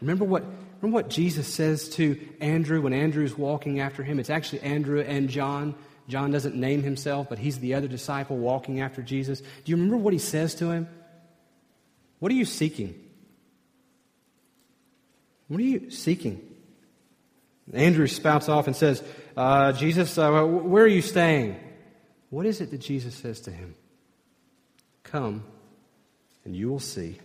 Remember 0.00 0.24
what, 0.24 0.42
remember 0.80 0.94
what 0.94 1.10
Jesus 1.10 1.46
says 1.46 1.90
to 1.90 2.18
Andrew 2.40 2.80
when 2.80 2.94
Andrew's 2.94 3.36
walking 3.36 3.80
after 3.80 4.02
him? 4.02 4.18
It's 4.18 4.30
actually 4.30 4.60
Andrew 4.62 5.02
and 5.02 5.28
John. 5.28 5.74
John 6.08 6.30
doesn't 6.30 6.56
name 6.56 6.82
himself, 6.82 7.28
but 7.28 7.38
he's 7.38 7.58
the 7.58 7.74
other 7.74 7.86
disciple 7.86 8.38
walking 8.38 8.80
after 8.80 9.02
Jesus. 9.02 9.40
Do 9.40 9.46
you 9.66 9.76
remember 9.76 9.98
what 9.98 10.14
he 10.14 10.18
says 10.18 10.54
to 10.54 10.70
him? 10.70 10.88
What 12.18 12.32
are 12.32 12.34
you 12.34 12.46
seeking? 12.46 12.98
What 15.48 15.60
are 15.60 15.64
you 15.64 15.90
seeking? 15.90 16.40
Andrew 17.74 18.06
spouts 18.06 18.48
off 18.48 18.68
and 18.68 18.74
says, 18.74 19.04
uh, 19.36 19.72
Jesus, 19.72 20.16
uh, 20.16 20.44
where 20.44 20.84
are 20.84 20.86
you 20.86 21.02
staying? 21.02 21.60
What 22.30 22.46
is 22.46 22.62
it 22.62 22.70
that 22.70 22.78
Jesus 22.78 23.14
says 23.14 23.40
to 23.42 23.50
him? 23.50 23.74
Come 25.02 25.44
and 26.44 26.54
you 26.54 26.68
will 26.68 26.80
see. 26.80 27.18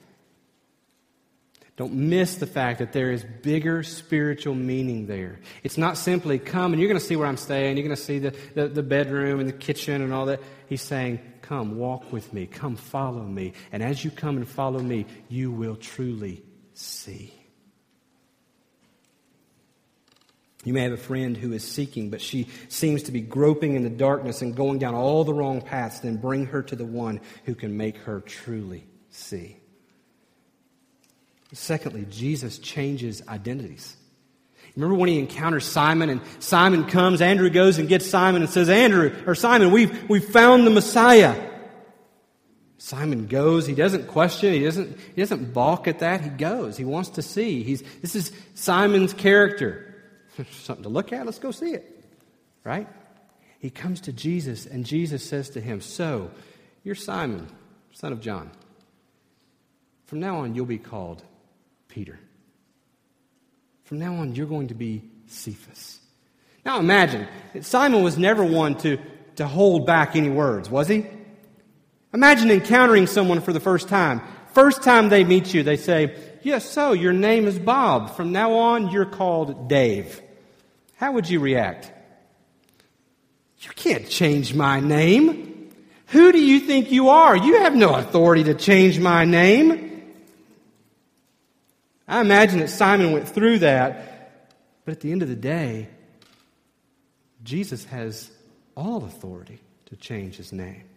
Don't 1.80 1.94
miss 1.94 2.36
the 2.36 2.46
fact 2.46 2.80
that 2.80 2.92
there 2.92 3.10
is 3.10 3.24
bigger 3.42 3.84
spiritual 3.84 4.54
meaning 4.54 5.08
there. 5.08 5.40
It's 5.64 5.78
not 5.78 5.98
simply 5.98 6.38
come 6.38 6.74
and 6.74 6.82
you're 6.82 6.90
going 6.90 7.00
to 7.00 7.06
see 7.06 7.16
where 7.16 7.26
I'm 7.26 7.38
staying, 7.38 7.78
you're 7.78 7.86
going 7.86 7.96
to 7.96 8.02
see 8.02 8.20
the, 8.20 8.36
the, 8.54 8.68
the, 8.68 8.84
bedroom 8.84 9.40
and 9.40 9.48
the 9.48 9.54
kitchen 9.54 10.02
and 10.02 10.14
all 10.14 10.26
that. 10.26 10.42
He's 10.68 10.82
saying, 10.82 11.22
Come, 11.42 11.78
walk 11.78 12.12
with 12.12 12.34
me, 12.34 12.48
come, 12.48 12.76
follow 12.76 13.24
me. 13.24 13.54
And 13.72 13.82
as 13.82 14.04
you 14.04 14.12
come 14.12 14.36
and 14.36 14.46
follow 14.46 14.80
me, 14.80 15.06
you 15.30 15.52
will 15.52 15.78
truly 15.78 16.44
see. 16.74 17.34
You 20.66 20.74
may 20.74 20.82
have 20.82 20.92
a 20.92 20.98
friend 20.98 21.38
who 21.38 21.54
is 21.54 21.64
seeking, 21.64 22.10
but 22.10 22.20
she 22.20 22.50
seems 22.68 23.04
to 23.04 23.14
be 23.14 23.22
groping 23.22 23.76
in 23.76 23.84
the 23.84 23.90
darkness 23.90 24.42
and 24.42 24.54
going 24.54 24.80
down 24.80 24.96
all 24.96 25.24
the 25.24 25.34
wrong 25.34 25.62
paths. 25.62 26.02
Then 26.02 26.18
bring 26.18 26.48
her 26.48 26.62
to 26.64 26.76
the 26.76 26.86
one 26.86 27.22
who 27.46 27.56
can 27.56 27.78
make 27.78 27.96
her 28.00 28.20
truly 28.20 28.89
see. 29.20 29.58
Secondly, 31.52 32.06
Jesus 32.10 32.60
changes 32.60 33.22
identities. 33.28 33.96
Remember 34.76 34.96
when 34.96 35.10
he 35.10 35.20
encounters 35.20 35.66
Simon 35.66 36.10
and 36.10 36.22
Simon 36.40 36.86
comes, 36.86 37.22
Andrew 37.22 37.50
goes 37.50 37.80
and 37.80 37.90
gets 37.90 38.06
Simon 38.06 38.44
and 38.44 38.52
says, 38.52 38.70
Andrew, 38.70 39.14
or 39.26 39.36
Simon, 39.36 39.72
we've, 39.72 40.10
we've 40.10 40.24
found 40.26 40.66
the 40.66 40.72
Messiah. 40.72 41.50
Simon 42.78 43.28
goes. 43.28 43.68
He 43.68 43.76
doesn't 43.76 44.08
question. 44.08 44.54
He 44.54 44.64
doesn't, 44.64 44.98
he 45.16 45.22
doesn't 45.22 45.54
balk 45.54 45.88
at 45.88 46.00
that. 46.00 46.22
He 46.22 46.30
goes. 46.30 46.78
He 46.78 46.86
wants 46.86 47.10
to 47.10 47.22
see. 47.22 47.62
He's, 47.64 47.84
this 48.02 48.16
is 48.16 48.32
Simon's 48.56 49.14
character. 49.14 49.86
Something 50.52 50.84
to 50.84 50.90
look 50.90 51.12
at. 51.12 51.26
Let's 51.26 51.40
go 51.40 51.52
see 51.52 51.74
it. 51.74 52.04
Right? 52.64 52.88
He 53.60 53.70
comes 53.70 54.00
to 54.02 54.14
Jesus, 54.14 54.66
and 54.66 54.86
Jesus 54.86 55.28
says 55.28 55.50
to 55.52 55.62
him, 55.62 55.82
So, 55.82 56.32
you're 56.84 56.96
Simon, 56.96 57.48
son 57.92 58.14
of 58.14 58.22
John. 58.22 58.50
From 60.10 60.22
now 60.22 60.38
on, 60.38 60.56
you'll 60.56 60.66
be 60.66 60.80
called 60.80 61.22
Peter. 61.88 62.20
From 63.84 64.00
now 64.00 64.16
on, 64.16 64.34
you're 64.34 64.48
going 64.48 64.70
to 64.70 64.74
be 64.74 65.04
Cephas. 65.28 66.00
Now 66.66 66.80
imagine, 66.80 67.28
Simon 67.62 68.02
was 68.02 68.18
never 68.18 68.44
one 68.44 68.74
to, 68.80 68.98
to 69.36 69.46
hold 69.46 69.86
back 69.86 70.16
any 70.16 70.32
words, 70.32 70.68
was 70.68 70.88
he? 70.88 71.06
Imagine 72.12 72.50
encountering 72.50 73.06
someone 73.06 73.40
for 73.40 73.54
the 73.54 73.60
first 73.60 73.88
time. 73.88 74.24
First 74.56 74.82
time 74.82 75.10
they 75.10 75.24
meet 75.24 75.54
you, 75.54 75.62
they 75.62 75.78
say, 75.78 76.16
Yes, 76.42 76.68
so 76.68 76.94
your 76.94 77.14
name 77.14 77.46
is 77.46 77.60
Bob. 77.60 78.16
From 78.16 78.32
now 78.32 78.54
on, 78.54 78.90
you're 78.90 79.06
called 79.06 79.70
Dave. 79.70 80.20
How 80.96 81.12
would 81.12 81.30
you 81.30 81.40
react? 81.40 81.92
You 83.60 83.70
can't 83.76 84.10
change 84.10 84.56
my 84.56 84.80
name. 84.80 85.72
Who 86.08 86.32
do 86.32 86.44
you 86.44 86.62
think 86.62 86.92
you 86.92 87.10
are? 87.10 87.38
You 87.38 87.60
have 87.60 87.76
no 87.76 87.94
authority 87.94 88.46
to 88.46 88.56
change 88.56 89.00
my 89.00 89.24
name. 89.24 89.86
I 92.10 92.22
imagine 92.22 92.58
that 92.60 92.70
Simon 92.70 93.12
went 93.12 93.30
through 93.30 93.60
that, 93.60 94.32
but 94.84 94.94
at 94.94 95.00
the 95.02 95.12
end 95.12 95.22
of 95.22 95.30
the 95.30 95.36
day, 95.36 95.88
Jesus 97.44 97.86
has 97.86 98.32
all 98.76 99.06
authority 99.06 99.60
to 99.86 99.96
change 99.96 100.36
his 100.36 100.52
name. 100.52 100.89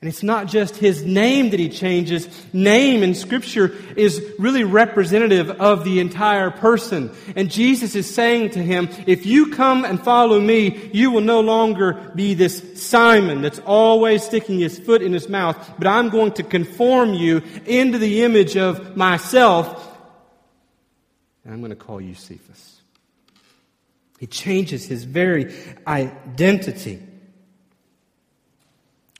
And 0.00 0.08
it's 0.08 0.22
not 0.22 0.46
just 0.46 0.76
his 0.76 1.04
name 1.04 1.50
that 1.50 1.58
he 1.58 1.68
changes. 1.68 2.28
Name 2.52 3.02
in 3.02 3.16
Scripture 3.16 3.74
is 3.96 4.24
really 4.38 4.62
representative 4.62 5.50
of 5.50 5.82
the 5.82 5.98
entire 5.98 6.52
person. 6.52 7.10
And 7.34 7.50
Jesus 7.50 7.96
is 7.96 8.12
saying 8.12 8.50
to 8.50 8.62
him, 8.62 8.88
if 9.08 9.26
you 9.26 9.50
come 9.50 9.84
and 9.84 10.00
follow 10.00 10.38
me, 10.38 10.88
you 10.92 11.10
will 11.10 11.20
no 11.20 11.40
longer 11.40 12.12
be 12.14 12.34
this 12.34 12.80
Simon 12.80 13.42
that's 13.42 13.58
always 13.58 14.22
sticking 14.22 14.60
his 14.60 14.78
foot 14.78 15.02
in 15.02 15.12
his 15.12 15.28
mouth, 15.28 15.56
but 15.78 15.88
I'm 15.88 16.10
going 16.10 16.30
to 16.34 16.44
conform 16.44 17.14
you 17.14 17.42
into 17.66 17.98
the 17.98 18.22
image 18.22 18.56
of 18.56 18.96
myself. 18.96 19.84
And 21.44 21.52
I'm 21.52 21.60
going 21.60 21.70
to 21.70 21.76
call 21.76 22.00
you 22.00 22.14
Cephas. 22.14 22.82
He 24.20 24.28
changes 24.28 24.86
his 24.86 25.02
very 25.02 25.52
identity. 25.88 27.02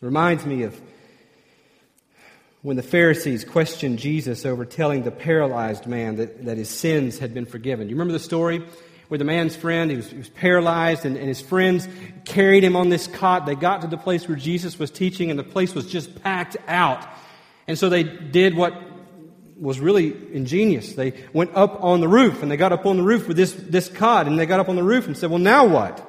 Reminds 0.00 0.46
me 0.46 0.62
of 0.62 0.80
when 2.62 2.76
the 2.76 2.84
Pharisees 2.84 3.44
questioned 3.44 3.98
Jesus 3.98 4.46
over 4.46 4.64
telling 4.64 5.02
the 5.02 5.10
paralyzed 5.10 5.86
man 5.86 6.16
that, 6.16 6.44
that 6.44 6.56
his 6.56 6.68
sins 6.68 7.18
had 7.18 7.34
been 7.34 7.46
forgiven. 7.46 7.88
You 7.88 7.96
remember 7.96 8.12
the 8.12 8.20
story? 8.20 8.64
Where 9.08 9.18
the 9.18 9.24
man's 9.24 9.56
friend, 9.56 9.90
he 9.90 9.96
was, 9.96 10.10
he 10.10 10.18
was 10.18 10.28
paralyzed, 10.28 11.04
and, 11.04 11.16
and 11.16 11.26
his 11.26 11.40
friends 11.40 11.88
carried 12.24 12.62
him 12.62 12.76
on 12.76 12.90
this 12.90 13.06
cot. 13.06 13.46
They 13.46 13.54
got 13.54 13.80
to 13.80 13.88
the 13.88 13.96
place 13.96 14.28
where 14.28 14.36
Jesus 14.36 14.78
was 14.78 14.90
teaching, 14.90 15.30
and 15.30 15.38
the 15.38 15.44
place 15.44 15.74
was 15.74 15.86
just 15.86 16.22
packed 16.22 16.56
out. 16.68 17.04
And 17.66 17.78
so 17.78 17.88
they 17.88 18.02
did 18.02 18.54
what 18.54 18.80
was 19.58 19.80
really 19.80 20.14
ingenious. 20.32 20.92
They 20.92 21.24
went 21.32 21.56
up 21.56 21.82
on 21.82 22.00
the 22.00 22.08
roof, 22.08 22.42
and 22.42 22.52
they 22.52 22.56
got 22.56 22.72
up 22.72 22.86
on 22.86 22.98
the 22.98 23.02
roof 23.02 23.26
with 23.26 23.36
this, 23.36 23.52
this 23.52 23.88
cot, 23.88 24.26
and 24.26 24.38
they 24.38 24.46
got 24.46 24.60
up 24.60 24.68
on 24.68 24.76
the 24.76 24.84
roof 24.84 25.06
and 25.06 25.16
said, 25.16 25.30
Well, 25.30 25.40
now 25.40 25.66
what? 25.66 26.04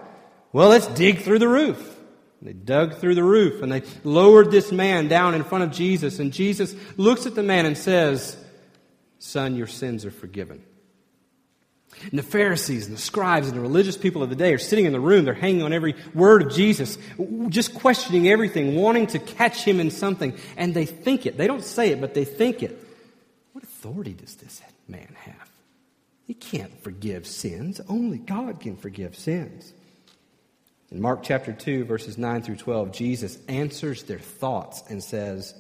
Well, 0.52 0.70
let's 0.70 0.88
dig 0.88 1.20
through 1.20 1.40
the 1.40 1.48
roof. 1.48 1.99
They 2.42 2.54
dug 2.54 2.96
through 2.96 3.16
the 3.16 3.24
roof 3.24 3.62
and 3.62 3.72
they 3.72 3.84
lowered 4.04 4.50
this 4.50 4.72
man 4.72 5.08
down 5.08 5.36
in 5.36 5.44
front 5.44 5.66
of 5.66 5.72
Jesus. 5.72 6.20
And 6.20 6.32
Jesus 6.32 6.74
looks 6.96 7.26
at 7.26 7.36
the 7.36 7.44
man 7.44 7.66
and 7.66 7.78
says, 7.78 8.38
Son, 9.20 9.56
your 9.56 9.68
sins 9.68 10.06
are 10.06 10.12
forgiven. 10.12 10.64
And 12.04 12.18
the 12.18 12.24
Pharisees 12.24 12.88
and 12.88 12.96
the 12.96 13.02
scribes 13.02 13.48
and 13.48 13.58
the 13.58 13.62
religious 13.62 13.98
people 13.98 14.24
of 14.24 14.30
the 14.30 14.36
day 14.36 14.54
are 14.54 14.60
sitting 14.60 14.86
in 14.86 14.94
the 14.94 15.00
room. 15.00 15.26
They're 15.26 15.34
hanging 15.34 15.64
on 15.64 15.74
every 15.74 15.96
word 16.14 16.44
of 16.44 16.54
Jesus, 16.54 16.98
just 17.50 17.74
questioning 17.74 18.30
everything, 18.30 18.76
wanting 18.76 19.08
to 19.08 19.20
catch 19.20 19.64
him 19.64 19.82
in 19.82 19.92
something. 19.92 20.38
And 20.56 20.74
they 20.74 20.86
think 20.86 21.26
it. 21.26 21.38
They 21.38 21.48
don't 21.48 21.64
say 21.64 21.90
it, 21.90 22.00
but 22.00 22.14
they 22.14 22.24
think 22.24 22.64
it. 22.64 22.82
What 23.52 23.64
authority 23.66 24.14
does 24.14 24.36
this 24.36 24.62
man 24.88 25.14
have? 25.20 25.50
He 26.26 26.36
can't 26.36 26.82
forgive 26.84 27.26
sins. 27.28 27.82
Only 27.90 28.20
God 28.20 28.62
can 28.62 28.78
forgive 28.78 29.18
sins. 29.18 29.74
In 30.92 31.02
Mark 31.02 31.22
chapter 31.22 31.54
2, 31.54 31.86
verses 31.86 32.18
9 32.18 32.42
through 32.42 32.56
12, 32.56 32.92
Jesus 32.92 33.38
answers 33.48 34.04
their 34.04 34.18
thoughts 34.18 34.84
and 34.90 35.04
says, 35.04 35.54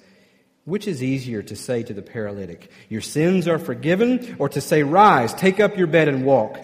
Which 0.65 0.87
is 0.87 1.03
easier 1.03 1.43
to 1.43 1.55
say 1.55 1.83
to 1.83 1.93
the 1.93 2.01
paralytic, 2.01 2.71
Your 2.89 3.01
sins 3.01 3.47
are 3.47 3.59
forgiven, 3.59 4.37
or 4.39 4.49
to 4.49 4.59
say, 4.59 4.81
Rise, 4.81 5.35
take 5.35 5.59
up 5.59 5.77
your 5.77 5.85
bed 5.85 6.07
and 6.07 6.25
walk? 6.25 6.59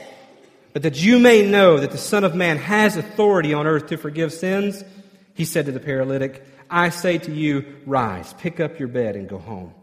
But 0.73 0.82
that 0.82 0.99
you 1.01 1.19
may 1.19 1.47
know 1.47 1.78
that 1.78 1.91
the 1.91 1.99
Son 1.99 2.23
of 2.23 2.34
Man 2.34 2.58
has 2.58 2.97
authority 2.97 3.54
on 3.54 3.67
earth 3.67 3.88
to 3.88 3.97
forgive 3.97 4.34
sins, 4.34 4.84
he 5.36 5.45
said 5.45 5.67
to 5.67 5.71
the 5.71 5.80
paralytic, 5.80 6.43
I 6.67 6.89
say 6.89 7.19
to 7.19 7.32
you, 7.32 7.65
Rise, 7.86 8.34
pick 8.34 8.60
up 8.60 8.80
your 8.80 8.88
bed 8.88 9.15
and 9.15 9.30
go 9.30 9.38
home. 9.38 9.75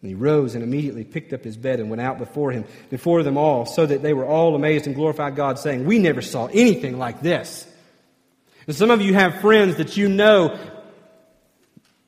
And 0.00 0.08
he 0.08 0.14
rose 0.14 0.54
and 0.54 0.64
immediately 0.64 1.04
picked 1.04 1.34
up 1.34 1.44
his 1.44 1.58
bed 1.58 1.80
and 1.80 1.90
went 1.90 2.00
out 2.00 2.16
before 2.16 2.50
him, 2.50 2.64
before 2.88 3.22
them 3.22 3.36
all, 3.36 3.66
so 3.66 3.84
that 3.84 4.02
they 4.02 4.14
were 4.14 4.24
all 4.24 4.54
amazed 4.54 4.86
and 4.86 4.94
glorified 4.94 5.36
God, 5.36 5.58
saying, 5.58 5.84
We 5.84 5.98
never 5.98 6.22
saw 6.22 6.46
anything 6.46 6.98
like 6.98 7.20
this. 7.20 7.66
And 8.66 8.74
some 8.74 8.90
of 8.90 9.00
you 9.00 9.14
have 9.14 9.40
friends 9.40 9.76
that 9.76 9.96
you 9.96 10.08
know 10.08 10.58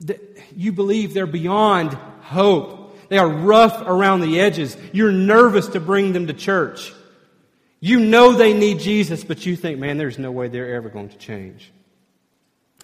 that 0.00 0.20
you 0.56 0.72
believe 0.72 1.14
they're 1.14 1.26
beyond 1.26 1.92
hope. 2.20 2.96
They 3.08 3.18
are 3.18 3.28
rough 3.28 3.80
around 3.82 4.20
the 4.20 4.40
edges. 4.40 4.76
You're 4.92 5.12
nervous 5.12 5.68
to 5.68 5.80
bring 5.80 6.12
them 6.12 6.26
to 6.26 6.32
church. 6.32 6.92
You 7.80 8.00
know 8.00 8.32
they 8.32 8.54
need 8.54 8.80
Jesus, 8.80 9.24
but 9.24 9.46
you 9.46 9.56
think, 9.56 9.78
man, 9.78 9.98
there's 9.98 10.18
no 10.18 10.32
way 10.32 10.48
they're 10.48 10.74
ever 10.74 10.88
going 10.88 11.08
to 11.10 11.16
change. 11.16 11.72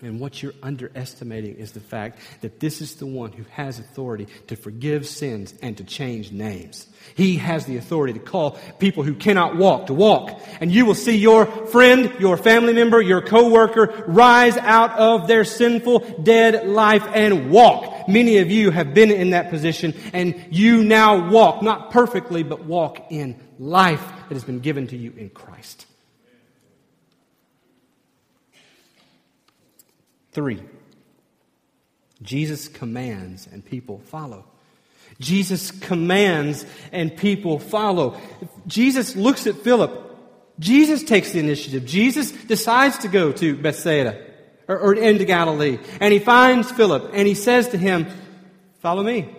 And 0.02 0.18
what 0.18 0.42
you're 0.42 0.54
underestimating 0.60 1.54
is 1.54 1.70
the 1.70 1.78
fact 1.78 2.18
that 2.40 2.58
this 2.58 2.80
is 2.80 2.96
the 2.96 3.06
one 3.06 3.30
who 3.30 3.44
has 3.52 3.78
authority 3.78 4.26
to 4.48 4.56
forgive 4.56 5.06
sins 5.06 5.54
and 5.62 5.76
to 5.76 5.84
change 5.84 6.32
names. 6.32 6.88
He 7.14 7.36
has 7.36 7.64
the 7.64 7.76
authority 7.76 8.12
to 8.14 8.18
call 8.18 8.58
people 8.80 9.04
who 9.04 9.14
cannot 9.14 9.56
walk 9.56 9.86
to 9.86 9.94
walk. 9.94 10.40
And 10.60 10.72
you 10.72 10.84
will 10.84 10.96
see 10.96 11.16
your 11.16 11.46
friend, 11.46 12.12
your 12.18 12.36
family 12.36 12.72
member, 12.72 13.00
your 13.00 13.22
coworker 13.22 14.04
rise 14.08 14.56
out 14.56 14.90
of 14.98 15.28
their 15.28 15.44
sinful, 15.44 16.00
dead 16.24 16.66
life 16.66 17.06
and 17.14 17.52
walk. 17.52 18.08
Many 18.08 18.38
of 18.38 18.50
you 18.50 18.72
have 18.72 18.94
been 18.94 19.12
in 19.12 19.30
that 19.30 19.48
position 19.48 19.94
and 20.12 20.48
you 20.50 20.82
now 20.82 21.30
walk, 21.30 21.62
not 21.62 21.92
perfectly, 21.92 22.42
but 22.42 22.64
walk 22.64 23.12
in 23.12 23.40
life 23.60 24.02
that 24.28 24.34
has 24.34 24.44
been 24.44 24.58
given 24.58 24.88
to 24.88 24.96
you 24.96 25.12
in 25.16 25.30
Christ. 25.30 25.86
Three, 30.34 30.62
Jesus 32.22 32.68
commands 32.68 33.48
and 33.50 33.64
people 33.64 34.00
follow. 34.06 34.44
Jesus 35.20 35.70
commands 35.70 36.66
and 36.92 37.16
people 37.16 37.58
follow. 37.58 38.20
Jesus 38.66 39.14
looks 39.14 39.46
at 39.46 39.56
Philip. 39.56 40.00
Jesus 40.58 41.04
takes 41.04 41.32
the 41.32 41.38
initiative. 41.38 41.84
Jesus 41.84 42.32
decides 42.32 42.98
to 42.98 43.08
go 43.08 43.32
to 43.32 43.56
Bethsaida 43.56 44.20
or, 44.66 44.78
or 44.78 44.94
into 44.94 45.24
Galilee. 45.24 45.78
And 46.00 46.12
he 46.12 46.18
finds 46.18 46.70
Philip 46.70 47.10
and 47.14 47.26
he 47.26 47.34
says 47.34 47.68
to 47.68 47.78
him, 47.78 48.06
Follow 48.80 49.02
me. 49.02 49.34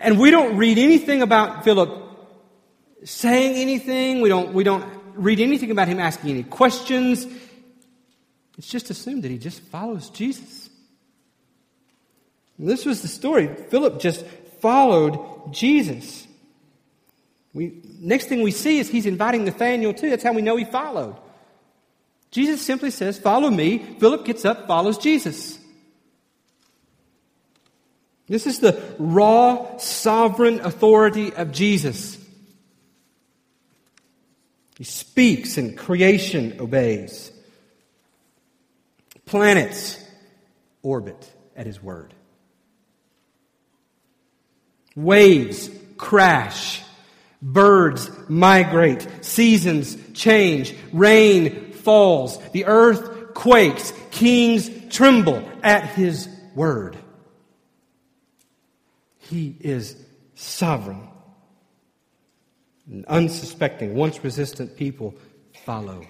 And 0.00 0.18
we 0.18 0.30
don't 0.30 0.56
read 0.56 0.78
anything 0.78 1.20
about 1.22 1.64
Philip 1.64 2.02
saying 3.04 3.56
anything. 3.56 4.22
We 4.22 4.28
don't, 4.28 4.54
we 4.54 4.64
don't 4.64 4.86
read 5.14 5.40
anything 5.40 5.70
about 5.70 5.88
him 5.88 6.00
asking 6.00 6.30
any 6.30 6.42
questions. 6.44 7.26
It's 8.58 8.68
just 8.68 8.90
assumed 8.90 9.24
that 9.24 9.30
he 9.30 9.38
just 9.38 9.60
follows 9.60 10.10
Jesus. 10.10 10.70
And 12.58 12.68
this 12.68 12.84
was 12.84 13.02
the 13.02 13.08
story. 13.08 13.48
Philip 13.68 14.00
just 14.00 14.24
followed 14.60 15.52
Jesus. 15.52 16.26
We, 17.52 17.80
next 18.00 18.26
thing 18.26 18.42
we 18.42 18.50
see 18.50 18.78
is 18.78 18.88
he's 18.88 19.06
inviting 19.06 19.44
Nathanael 19.44 19.94
too. 19.94 20.10
That's 20.10 20.22
how 20.22 20.32
we 20.32 20.42
know 20.42 20.56
he 20.56 20.64
followed. 20.64 21.16
Jesus 22.30 22.62
simply 22.62 22.90
says, 22.90 23.18
Follow 23.18 23.50
me. 23.50 23.78
Philip 23.78 24.24
gets 24.24 24.44
up, 24.44 24.66
follows 24.66 24.98
Jesus. 24.98 25.58
This 28.26 28.46
is 28.46 28.60
the 28.60 28.82
raw, 28.98 29.76
sovereign 29.76 30.60
authority 30.60 31.32
of 31.32 31.52
Jesus. 31.52 32.18
He 34.78 34.84
speaks 34.84 35.58
and 35.58 35.76
creation 35.76 36.56
obeys. 36.58 37.30
Planets 39.26 39.98
orbit 40.82 41.32
at 41.56 41.66
his 41.66 41.82
word. 41.82 42.14
Waves 44.96 45.70
crash. 45.96 46.82
Birds 47.42 48.10
migrate. 48.28 49.06
Seasons 49.22 49.96
change. 50.12 50.74
Rain 50.92 51.72
falls. 51.72 52.38
The 52.50 52.66
earth 52.66 53.34
quakes. 53.34 53.92
Kings 54.10 54.70
tremble 54.90 55.42
at 55.62 55.90
his 55.90 56.28
word. 56.54 56.96
He 59.18 59.56
is 59.60 59.96
sovereign. 60.34 61.08
And 62.86 63.04
unsuspecting, 63.06 63.94
once 63.94 64.22
resistant 64.22 64.76
people 64.76 65.14
follow. 65.64 66.06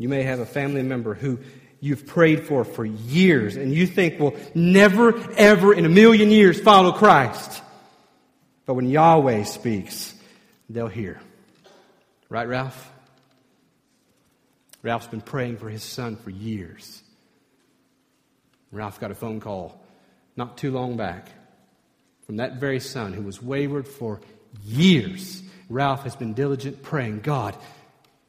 You 0.00 0.08
may 0.08 0.22
have 0.22 0.40
a 0.40 0.46
family 0.46 0.82
member 0.82 1.12
who 1.12 1.38
you've 1.78 2.06
prayed 2.06 2.46
for 2.46 2.64
for 2.64 2.86
years 2.86 3.56
and 3.56 3.70
you 3.70 3.86
think 3.86 4.18
will 4.18 4.34
never, 4.54 5.14
ever 5.32 5.74
in 5.74 5.84
a 5.84 5.90
million 5.90 6.30
years 6.30 6.58
follow 6.58 6.90
Christ. 6.90 7.62
But 8.64 8.74
when 8.74 8.88
Yahweh 8.88 9.42
speaks, 9.42 10.14
they'll 10.70 10.88
hear. 10.88 11.20
Right, 12.30 12.48
Ralph? 12.48 12.90
Ralph's 14.82 15.08
been 15.08 15.20
praying 15.20 15.58
for 15.58 15.68
his 15.68 15.82
son 15.82 16.16
for 16.16 16.30
years. 16.30 17.02
Ralph 18.72 19.00
got 19.00 19.10
a 19.10 19.14
phone 19.14 19.38
call 19.38 19.84
not 20.34 20.56
too 20.56 20.70
long 20.70 20.96
back 20.96 21.28
from 22.24 22.36
that 22.36 22.54
very 22.54 22.80
son 22.80 23.12
who 23.12 23.20
was 23.20 23.42
wayward 23.42 23.86
for 23.86 24.22
years. 24.64 25.42
Ralph 25.68 26.04
has 26.04 26.16
been 26.16 26.32
diligent 26.32 26.82
praying, 26.82 27.20
God, 27.20 27.54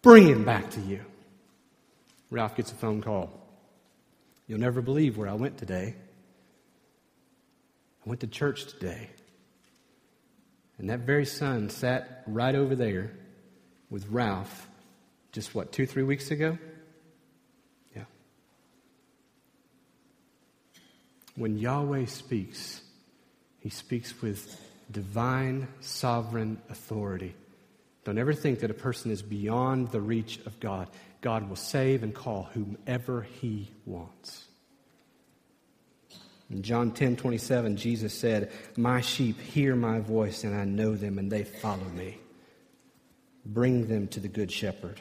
bring 0.01 0.27
him 0.27 0.43
back 0.43 0.69
to 0.71 0.81
you. 0.81 1.05
Ralph 2.31 2.55
gets 2.55 2.71
a 2.71 2.75
phone 2.75 3.01
call. 3.01 3.29
You'll 4.47 4.59
never 4.59 4.81
believe 4.81 5.17
where 5.17 5.27
I 5.27 5.33
went 5.33 5.57
today. 5.57 5.95
I 8.05 8.09
went 8.09 8.21
to 8.21 8.27
church 8.27 8.65
today. 8.65 9.09
And 10.79 10.89
that 10.89 11.01
very 11.01 11.25
son 11.25 11.69
sat 11.69 12.23
right 12.25 12.55
over 12.55 12.73
there 12.73 13.11
with 13.91 14.07
Ralph 14.07 14.67
just 15.31 15.53
what, 15.53 15.71
two, 15.71 15.85
three 15.85 16.03
weeks 16.03 16.31
ago? 16.31 16.57
Yeah. 17.95 18.03
When 21.35 21.57
Yahweh 21.57 22.05
speaks, 22.05 22.81
he 23.59 23.69
speaks 23.69 24.21
with 24.21 24.59
divine, 24.89 25.67
sovereign 25.81 26.61
authority. 26.69 27.35
Don't 28.03 28.17
ever 28.17 28.33
think 28.33 28.59
that 28.59 28.71
a 28.71 28.75
person 28.75 29.11
is 29.11 29.21
beyond 29.21 29.91
the 29.91 30.01
reach 30.01 30.39
of 30.45 30.59
God. 30.59 30.87
God 31.21 31.47
will 31.47 31.55
save 31.55 32.01
and 32.01 32.13
call 32.13 32.49
whomever 32.53 33.21
he 33.21 33.71
wants. 33.85 34.45
In 36.49 36.63
John 36.63 36.91
10 36.91 37.15
27, 37.15 37.77
Jesus 37.77 38.13
said, 38.13 38.51
My 38.75 39.01
sheep 39.01 39.39
hear 39.39 39.75
my 39.75 39.99
voice, 39.99 40.43
and 40.43 40.55
I 40.55 40.65
know 40.65 40.95
them, 40.95 41.17
and 41.17 41.31
they 41.31 41.43
follow 41.43 41.87
me. 41.95 42.17
Bring 43.45 43.87
them 43.87 44.07
to 44.09 44.19
the 44.19 44.27
Good 44.27 44.51
Shepherd. 44.51 44.99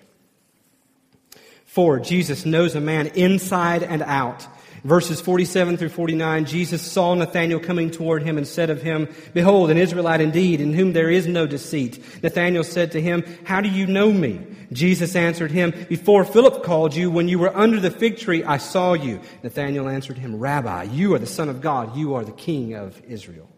Four, 1.64 2.00
Jesus 2.00 2.44
knows 2.44 2.74
a 2.74 2.80
man 2.80 3.08
inside 3.08 3.82
and 3.82 4.02
out. 4.02 4.46
Verses 4.82 5.20
47 5.20 5.76
through 5.76 5.90
49, 5.90 6.46
Jesus 6.46 6.80
saw 6.80 7.14
Nathanael 7.14 7.60
coming 7.60 7.90
toward 7.90 8.22
him 8.22 8.38
and 8.38 8.46
said 8.46 8.70
of 8.70 8.80
him, 8.80 9.08
Behold, 9.34 9.70
an 9.70 9.76
Israelite 9.76 10.22
indeed, 10.22 10.60
in 10.60 10.72
whom 10.72 10.94
there 10.94 11.10
is 11.10 11.26
no 11.26 11.46
deceit. 11.46 12.02
Nathanael 12.22 12.64
said 12.64 12.92
to 12.92 13.00
him, 13.00 13.22
How 13.44 13.60
do 13.60 13.68
you 13.68 13.86
know 13.86 14.10
me? 14.10 14.40
Jesus 14.72 15.14
answered 15.16 15.50
him, 15.50 15.74
Before 15.88 16.24
Philip 16.24 16.62
called 16.62 16.94
you, 16.94 17.10
when 17.10 17.28
you 17.28 17.38
were 17.38 17.54
under 17.54 17.78
the 17.78 17.90
fig 17.90 18.16
tree, 18.16 18.42
I 18.42 18.56
saw 18.56 18.94
you. 18.94 19.20
Nathanael 19.42 19.88
answered 19.88 20.16
him, 20.16 20.38
Rabbi, 20.38 20.84
you 20.84 21.14
are 21.14 21.18
the 21.18 21.26
Son 21.26 21.50
of 21.50 21.60
God, 21.60 21.96
you 21.96 22.14
are 22.14 22.24
the 22.24 22.32
King 22.32 22.74
of 22.74 23.02
Israel. 23.04 23.50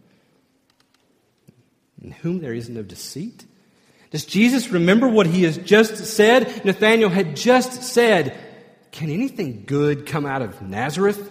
In 2.03 2.11
whom 2.11 2.41
there 2.41 2.55
is 2.55 2.69
no 2.69 2.83
deceit? 2.83 3.47
Does 4.11 4.25
Jesus 4.25 4.71
remember 4.71 5.07
what 5.07 5.27
he 5.27 5.45
has 5.45 5.57
just 5.57 5.97
said? 6.05 6.65
Nathanael 6.65 7.11
had 7.11 7.37
just 7.37 7.83
said, 7.83 8.37
can 8.93 9.11
anything 9.11 9.65
good 9.67 10.07
come 10.07 10.25
out 10.25 10.43
of 10.43 10.63
Nazareth? 10.63 11.31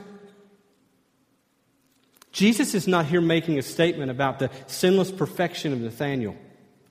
Jesus 2.32 2.74
is 2.74 2.88
not 2.88 3.06
here 3.06 3.22
making 3.22 3.58
a 3.60 3.62
statement 3.62 4.10
about 4.10 4.40
the 4.40 4.50
sinless 4.68 5.12
perfection 5.12 5.72
of 5.72 5.80
Nathanael. 5.80 6.36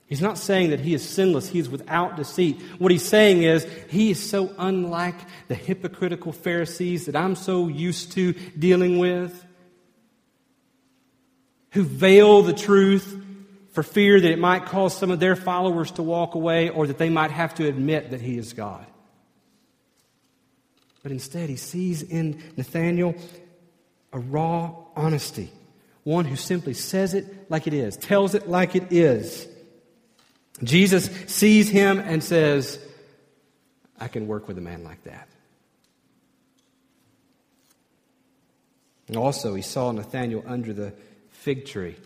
He's 0.07 0.21
not 0.21 0.39
saying 0.39 0.71
that 0.71 0.81
he 0.81 0.93
is 0.93 1.09
sinless, 1.09 1.49
he 1.49 1.59
is 1.61 1.69
without 1.69 2.17
deceit. 2.17 2.61
What 2.79 2.91
he's 2.91 3.05
saying 3.05 3.43
is 3.43 3.67
he 3.89 4.11
is 4.11 4.31
so 4.31 4.53
unlike 4.59 5.15
the 5.49 5.55
hypocritical 5.55 6.33
Pharisees 6.33 7.07
that 7.07 7.15
I'm 7.15 7.37
so 7.37 7.69
used 7.69 8.13
to 8.13 8.33
dealing 8.59 8.99
with, 8.99 9.47
who 11.71 11.85
veil 11.85 12.43
the 12.43 12.53
truth 12.53 13.25
for 13.73 13.85
fear 13.85 14.21
that 14.21 14.31
it 14.31 14.39
might 14.39 14.67
cause 14.67 14.97
some 14.97 15.13
of 15.13 15.21
their 15.21 15.37
followers 15.37 15.93
to 15.93 16.03
walk 16.03 16.35
away 16.35 16.69
or 16.69 16.89
that 16.89 16.99
they 16.99 17.09
might 17.09 17.31
have 17.31 17.55
to 17.55 17.69
admit 17.69 18.11
that 18.11 18.21
he 18.21 18.37
is 18.37 18.53
God. 18.53 18.85
But 21.03 21.13
instead, 21.13 21.49
he 21.49 21.57
sees 21.57 22.03
in 22.03 22.43
Nathanael 22.57 23.15
a 24.13 24.19
raw 24.19 24.75
honesty, 24.97 25.51
one 26.05 26.25
who 26.25 26.37
simply 26.37 26.75
says 26.75 27.15
it 27.15 27.51
like 27.51 27.67
it 27.67 27.75
is, 27.75 27.97
tells 27.97 28.35
it 28.35 28.49
like 28.49 28.75
it 28.75 28.93
is. 28.93 29.47
Jesus 30.63 31.07
sees 31.27 31.69
him 31.69 31.99
and 31.99 32.23
says, 32.23 32.79
I 33.99 34.09
can 34.09 34.27
work 34.27 34.49
with 34.49 34.59
a 34.59 34.63
man 34.63 34.85
like 34.85 35.05
that. 35.05 35.29
And 39.09 39.17
also, 39.17 39.55
he 39.55 39.63
saw 39.63 39.91
Nathanael 39.91 40.45
under 40.47 40.73
the 40.73 40.93
fig 41.31 41.67
tree, 41.67 41.97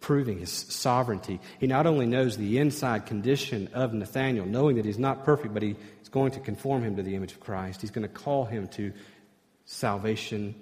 proving 0.00 0.38
his 0.38 0.50
sovereignty. 0.50 1.40
He 1.58 1.66
not 1.66 1.86
only 1.86 2.06
knows 2.06 2.36
the 2.36 2.58
inside 2.58 3.06
condition 3.06 3.68
of 3.74 3.92
Nathanael, 3.92 4.46
knowing 4.46 4.76
that 4.76 4.84
he's 4.84 4.98
not 4.98 5.24
perfect, 5.24 5.52
but 5.52 5.62
he 5.62 5.76
going 6.14 6.30
to 6.30 6.38
conform 6.38 6.84
him 6.84 6.94
to 6.94 7.02
the 7.02 7.16
image 7.16 7.32
of 7.32 7.40
Christ. 7.40 7.80
He's 7.80 7.90
going 7.90 8.06
to 8.06 8.14
call 8.24 8.44
him 8.44 8.68
to 8.68 8.92
salvation. 9.66 10.54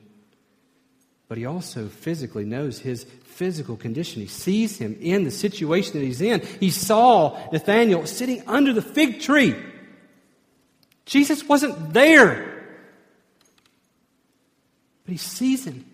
but 1.29 1.37
he 1.37 1.45
also 1.45 1.89
physically 1.89 2.45
knows 2.47 2.79
his 2.79 3.05
physical 3.25 3.77
condition. 3.77 4.23
He 4.23 4.29
sees 4.29 4.79
him 4.79 4.97
in 4.99 5.25
the 5.25 5.31
situation 5.31 5.93
that 5.93 6.05
he's 6.05 6.23
in. 6.23 6.41
He 6.59 6.71
saw 6.71 7.39
Nathanael 7.53 8.07
sitting 8.07 8.43
under 8.47 8.73
the 8.73 8.81
fig 8.81 9.21
tree. 9.21 9.55
Jesus 11.05 11.47
wasn't 11.47 11.93
there. 11.93 12.49
But 15.05 15.13
he 15.13 15.19
sees 15.19 15.67
him. 15.67 15.85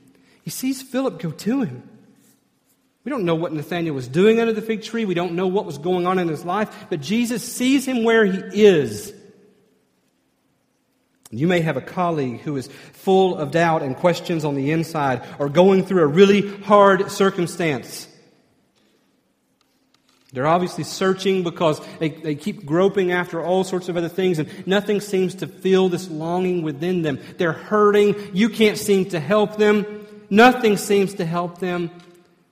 He 0.44 0.50
sees 0.50 0.82
Philip 0.82 1.20
go 1.20 1.32
to 1.32 1.62
him. 1.62 1.82
We 3.04 3.10
don't 3.10 3.24
know 3.24 3.34
what 3.34 3.52
Nathanael 3.52 3.94
was 3.94 4.06
doing 4.06 4.38
under 4.38 4.52
the 4.52 4.62
fig 4.62 4.82
tree. 4.82 5.04
We 5.04 5.14
don't 5.14 5.32
know 5.32 5.48
what 5.48 5.64
was 5.64 5.78
going 5.78 6.06
on 6.06 6.18
in 6.18 6.28
his 6.28 6.44
life, 6.44 6.86
but 6.90 7.00
Jesus 7.00 7.42
sees 7.42 7.86
him 7.86 8.04
where 8.04 8.24
he 8.24 8.64
is. 8.64 9.14
You 11.30 11.46
may 11.46 11.60
have 11.60 11.76
a 11.76 11.82
colleague 11.82 12.40
who 12.40 12.56
is 12.56 12.68
full 12.92 13.36
of 13.36 13.50
doubt 13.50 13.82
and 13.82 13.94
questions 13.94 14.44
on 14.44 14.54
the 14.54 14.70
inside 14.70 15.22
or 15.38 15.48
going 15.48 15.84
through 15.84 16.02
a 16.02 16.06
really 16.06 16.56
hard 16.62 17.10
circumstance. 17.10 18.08
They're 20.32 20.46
obviously 20.46 20.84
searching 20.84 21.42
because 21.42 21.80
they, 21.98 22.10
they 22.10 22.34
keep 22.34 22.66
groping 22.66 23.12
after 23.12 23.42
all 23.42 23.64
sorts 23.64 23.88
of 23.88 23.96
other 23.96 24.08
things 24.08 24.38
and 24.38 24.66
nothing 24.66 25.00
seems 25.00 25.34
to 25.36 25.46
fill 25.46 25.88
this 25.88 26.08
longing 26.08 26.62
within 26.62 27.02
them. 27.02 27.18
They're 27.38 27.52
hurting. 27.52 28.34
You 28.34 28.48
can't 28.48 28.76
seem 28.76 29.06
to 29.10 29.20
help 29.20 29.56
them. 29.56 30.06
Nothing 30.30 30.76
seems 30.76 31.14
to 31.14 31.24
help 31.24 31.58
them. 31.58 31.90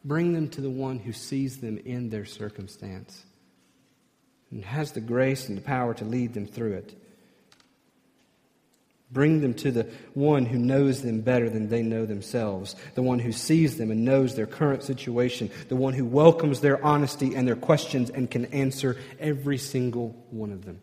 Bring 0.04 0.32
them 0.32 0.48
to 0.50 0.60
the 0.60 0.70
one 0.70 0.98
who 0.98 1.12
sees 1.12 1.58
them 1.58 1.78
in 1.78 2.10
their 2.10 2.24
circumstance 2.24 3.24
and 4.50 4.64
has 4.64 4.92
the 4.92 5.00
grace 5.00 5.48
and 5.48 5.58
the 5.58 5.62
power 5.62 5.92
to 5.94 6.04
lead 6.04 6.32
them 6.32 6.46
through 6.46 6.74
it. 6.74 6.94
Bring 9.16 9.40
them 9.40 9.54
to 9.54 9.70
the 9.70 9.88
one 10.12 10.44
who 10.44 10.58
knows 10.58 11.00
them 11.00 11.22
better 11.22 11.48
than 11.48 11.70
they 11.70 11.80
know 11.80 12.04
themselves, 12.04 12.76
the 12.94 13.02
one 13.02 13.18
who 13.18 13.32
sees 13.32 13.78
them 13.78 13.90
and 13.90 14.04
knows 14.04 14.34
their 14.36 14.46
current 14.46 14.82
situation, 14.82 15.50
the 15.70 15.74
one 15.74 15.94
who 15.94 16.04
welcomes 16.04 16.60
their 16.60 16.84
honesty 16.84 17.34
and 17.34 17.48
their 17.48 17.56
questions 17.56 18.10
and 18.10 18.30
can 18.30 18.44
answer 18.46 18.98
every 19.18 19.56
single 19.56 20.10
one 20.28 20.52
of 20.52 20.66
them. 20.66 20.82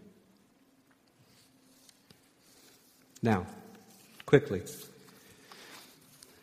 Now, 3.21 3.45
quickly. 4.25 4.63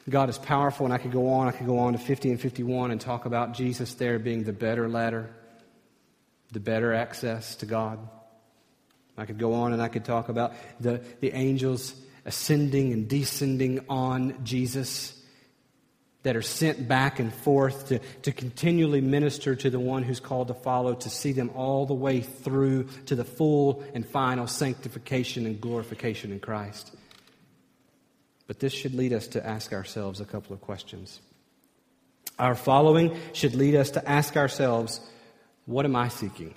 God 0.08 0.28
is 0.28 0.38
powerful, 0.38 0.86
and 0.86 0.94
I 0.94 0.98
could 0.98 1.10
go 1.10 1.30
on. 1.30 1.48
I 1.48 1.50
could 1.50 1.66
go 1.66 1.80
on 1.80 1.94
to 1.94 1.98
50 1.98 2.30
and 2.30 2.40
51 2.40 2.92
and 2.92 3.00
talk 3.00 3.26
about 3.26 3.52
Jesus 3.54 3.94
there 3.94 4.20
being 4.20 4.44
the 4.44 4.52
better 4.52 4.88
ladder, 4.88 5.28
the 6.52 6.60
better 6.60 6.94
access 6.94 7.56
to 7.56 7.66
God. 7.66 7.98
I 9.16 9.26
could 9.26 9.38
go 9.38 9.54
on 9.54 9.72
and 9.72 9.82
I 9.82 9.88
could 9.88 10.04
talk 10.04 10.28
about 10.28 10.54
the, 10.80 11.02
the 11.20 11.32
angels 11.32 11.94
ascending 12.24 12.92
and 12.92 13.08
descending 13.08 13.84
on 13.88 14.44
Jesus 14.44 15.16
that 16.22 16.36
are 16.36 16.42
sent 16.42 16.86
back 16.86 17.18
and 17.18 17.32
forth 17.32 17.88
to, 17.88 17.98
to 18.22 18.32
continually 18.32 19.00
minister 19.00 19.54
to 19.56 19.70
the 19.70 19.80
one 19.80 20.02
who's 20.02 20.20
called 20.20 20.48
to 20.48 20.54
follow, 20.54 20.94
to 20.94 21.08
see 21.08 21.32
them 21.32 21.50
all 21.54 21.86
the 21.86 21.94
way 21.94 22.20
through 22.20 22.84
to 23.06 23.14
the 23.14 23.24
full 23.24 23.82
and 23.94 24.06
final 24.06 24.46
sanctification 24.46 25.46
and 25.46 25.60
glorification 25.60 26.30
in 26.30 26.38
Christ. 26.38 26.94
But 28.46 28.58
this 28.58 28.72
should 28.72 28.94
lead 28.94 29.12
us 29.12 29.28
to 29.28 29.46
ask 29.46 29.72
ourselves 29.72 30.20
a 30.20 30.26
couple 30.26 30.52
of 30.52 30.60
questions. 30.60 31.20
Our 32.38 32.54
following 32.54 33.16
should 33.32 33.54
lead 33.54 33.74
us 33.74 33.90
to 33.92 34.06
ask 34.08 34.36
ourselves, 34.36 35.00
what 35.66 35.84
am 35.84 35.96
I 35.96 36.08
seeking? 36.08 36.54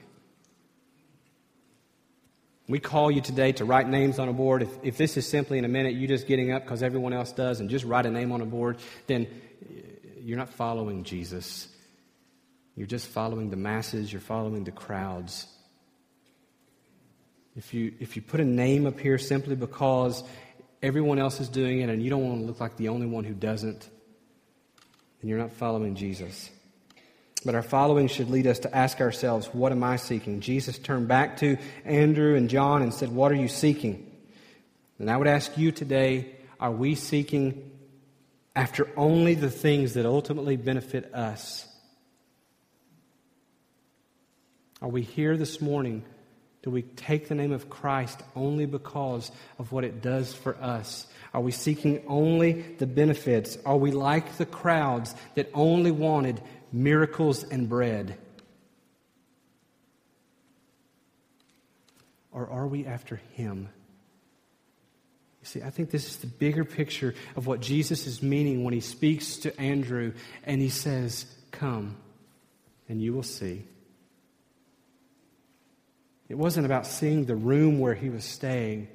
We 2.67 2.79
call 2.79 3.11
you 3.11 3.19
today 3.19 3.51
to 3.53 3.65
write 3.65 3.89
names 3.89 4.19
on 4.19 4.29
a 4.29 4.33
board. 4.33 4.63
If, 4.63 4.69
if 4.83 4.97
this 4.97 5.17
is 5.17 5.27
simply 5.27 5.57
in 5.57 5.65
a 5.65 5.69
minute 5.69 5.95
you 5.95 6.07
just 6.07 6.27
getting 6.27 6.51
up 6.51 6.63
because 6.63 6.81
everyone 6.81 7.11
else 7.11 7.31
does 7.31 7.59
and 7.59 7.69
just 7.69 7.83
write 7.83 8.05
a 8.05 8.11
name 8.11 8.31
on 8.31 8.41
a 8.41 8.45
board, 8.45 8.77
then 9.07 9.27
you're 10.21 10.37
not 10.37 10.49
following 10.49 11.03
Jesus. 11.03 11.67
You're 12.75 12.87
just 12.87 13.07
following 13.07 13.49
the 13.49 13.57
masses, 13.57 14.11
you're 14.11 14.21
following 14.21 14.63
the 14.63 14.71
crowds. 14.71 15.45
If 17.55 17.73
you, 17.73 17.93
if 17.99 18.15
you 18.15 18.21
put 18.21 18.39
a 18.39 18.45
name 18.45 18.87
up 18.87 18.99
here 18.99 19.17
simply 19.17 19.55
because 19.55 20.23
everyone 20.81 21.19
else 21.19 21.39
is 21.39 21.49
doing 21.49 21.81
it 21.81 21.89
and 21.89 22.01
you 22.01 22.09
don't 22.09 22.27
want 22.27 22.41
to 22.41 22.45
look 22.45 22.59
like 22.59 22.77
the 22.77 22.89
only 22.89 23.05
one 23.05 23.25
who 23.25 23.33
doesn't, 23.33 23.81
then 25.21 25.29
you're 25.29 25.37
not 25.37 25.51
following 25.51 25.95
Jesus. 25.95 26.49
But 27.45 27.55
our 27.55 27.61
following 27.61 28.07
should 28.07 28.29
lead 28.29 28.47
us 28.47 28.59
to 28.59 28.75
ask 28.75 29.01
ourselves, 29.01 29.47
what 29.47 29.71
am 29.71 29.83
I 29.83 29.97
seeking? 29.97 30.39
Jesus 30.39 30.77
turned 30.77 31.07
back 31.07 31.37
to 31.37 31.57
Andrew 31.83 32.35
and 32.35 32.49
John 32.49 32.81
and 32.81 32.93
said, 32.93 33.09
What 33.09 33.31
are 33.31 33.35
you 33.35 33.47
seeking? 33.49 34.09
And 34.99 35.09
I 35.09 35.17
would 35.17 35.27
ask 35.27 35.57
you 35.57 35.71
today, 35.71 36.35
are 36.59 36.71
we 36.71 36.95
seeking 36.95 37.71
after 38.55 38.89
only 38.95 39.35
the 39.35 39.49
things 39.49 39.95
that 39.95 40.05
ultimately 40.05 40.55
benefit 40.55 41.13
us? 41.13 41.67
Are 44.81 44.89
we 44.89 45.01
here 45.01 45.35
this 45.35 45.59
morning? 45.59 46.03
Do 46.61 46.69
we 46.69 46.83
take 46.83 47.27
the 47.27 47.35
name 47.35 47.51
of 47.51 47.69
Christ 47.69 48.21
only 48.35 48.65
because 48.65 49.31
of 49.59 49.73
what 49.73 49.83
it 49.83 50.01
does 50.01 50.33
for 50.33 50.55
us? 50.61 51.07
Are 51.33 51.41
we 51.41 51.51
seeking 51.51 52.01
only 52.07 52.61
the 52.77 52.87
benefits? 52.87 53.57
Are 53.65 53.75
we 53.75 53.91
like 53.91 54.37
the 54.37 54.45
crowds 54.45 55.13
that 55.35 55.49
only 55.53 55.91
wanted 55.91 56.41
miracles 56.73 57.43
and 57.43 57.69
bread? 57.69 58.17
Or 62.31 62.49
are 62.49 62.67
we 62.67 62.85
after 62.85 63.21
Him? 63.33 63.69
You 65.41 65.45
see, 65.45 65.61
I 65.61 65.69
think 65.69 65.91
this 65.91 66.07
is 66.07 66.17
the 66.17 66.27
bigger 66.27 66.65
picture 66.65 67.15
of 67.35 67.47
what 67.47 67.61
Jesus 67.61 68.07
is 68.07 68.23
meaning 68.23 68.63
when 68.63 68.73
He 68.73 68.81
speaks 68.81 69.37
to 69.37 69.57
Andrew 69.61 70.13
and 70.43 70.59
He 70.59 70.69
says, 70.69 71.25
Come, 71.51 71.95
and 72.89 73.01
you 73.01 73.13
will 73.13 73.23
see. 73.23 73.65
It 76.29 76.37
wasn't 76.39 76.65
about 76.65 76.87
seeing 76.87 77.25
the 77.25 77.35
room 77.35 77.77
where 77.77 77.93
he 77.93 78.09
was 78.09 78.25
staying, 78.25 78.87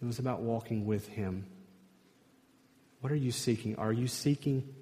it 0.00 0.04
was 0.04 0.18
about 0.18 0.40
walking 0.40 0.86
with 0.86 1.06
him. 1.08 1.46
What 3.00 3.12
are 3.12 3.16
you 3.16 3.32
seeking? 3.32 3.76
Are 3.76 3.92
you 3.92 4.06
seeking 4.06 4.74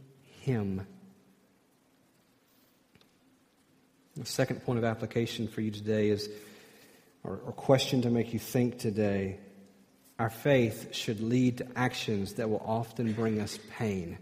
him? 0.43 0.87
The 4.21 4.27
second 4.27 4.67
point 4.67 4.79
of 4.79 4.85
application 4.85 5.49
for 5.49 5.63
you 5.63 5.71
today 5.71 6.11
is, 6.11 6.29
or, 7.25 7.41
or 7.43 7.53
question 7.53 8.03
to 8.03 8.11
make 8.11 8.35
you 8.35 8.39
think 8.39 8.79
today. 8.79 9.39
Our 10.19 10.29
faith 10.29 10.95
should 10.95 11.23
lead 11.23 11.59
to 11.59 11.67
actions 11.75 12.35
that 12.35 12.51
will 12.51 12.63
often 12.67 13.15
bring 13.15 13.41
us 13.41 13.59
pain. 13.79 14.19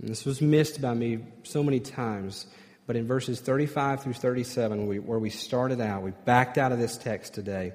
And 0.00 0.08
this 0.08 0.24
was 0.24 0.40
missed 0.40 0.80
by 0.80 0.94
me 0.94 1.18
so 1.42 1.62
many 1.62 1.80
times, 1.80 2.46
but 2.86 2.96
in 2.96 3.06
verses 3.06 3.40
35 3.40 4.04
through 4.04 4.14
37, 4.14 4.86
we, 4.86 4.98
where 5.00 5.18
we 5.18 5.28
started 5.28 5.82
out, 5.82 6.02
we 6.02 6.12
backed 6.24 6.56
out 6.56 6.72
of 6.72 6.78
this 6.78 6.96
text 6.96 7.34
today. 7.34 7.74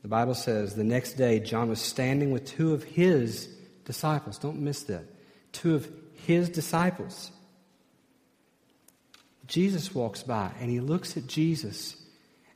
The 0.00 0.08
Bible 0.08 0.34
says, 0.34 0.74
The 0.74 0.84
next 0.84 1.14
day, 1.14 1.38
John 1.38 1.68
was 1.68 1.82
standing 1.82 2.30
with 2.30 2.46
two 2.46 2.72
of 2.72 2.82
his 2.82 3.46
disciples. 3.84 4.38
Don't 4.38 4.60
miss 4.60 4.84
that. 4.84 5.04
Two 5.52 5.74
of 5.74 5.86
his 6.14 6.48
disciples. 6.48 7.30
Jesus 9.48 9.94
walks 9.94 10.22
by 10.22 10.52
and 10.60 10.70
he 10.70 10.80
looks 10.80 11.16
at 11.16 11.26
Jesus 11.26 11.96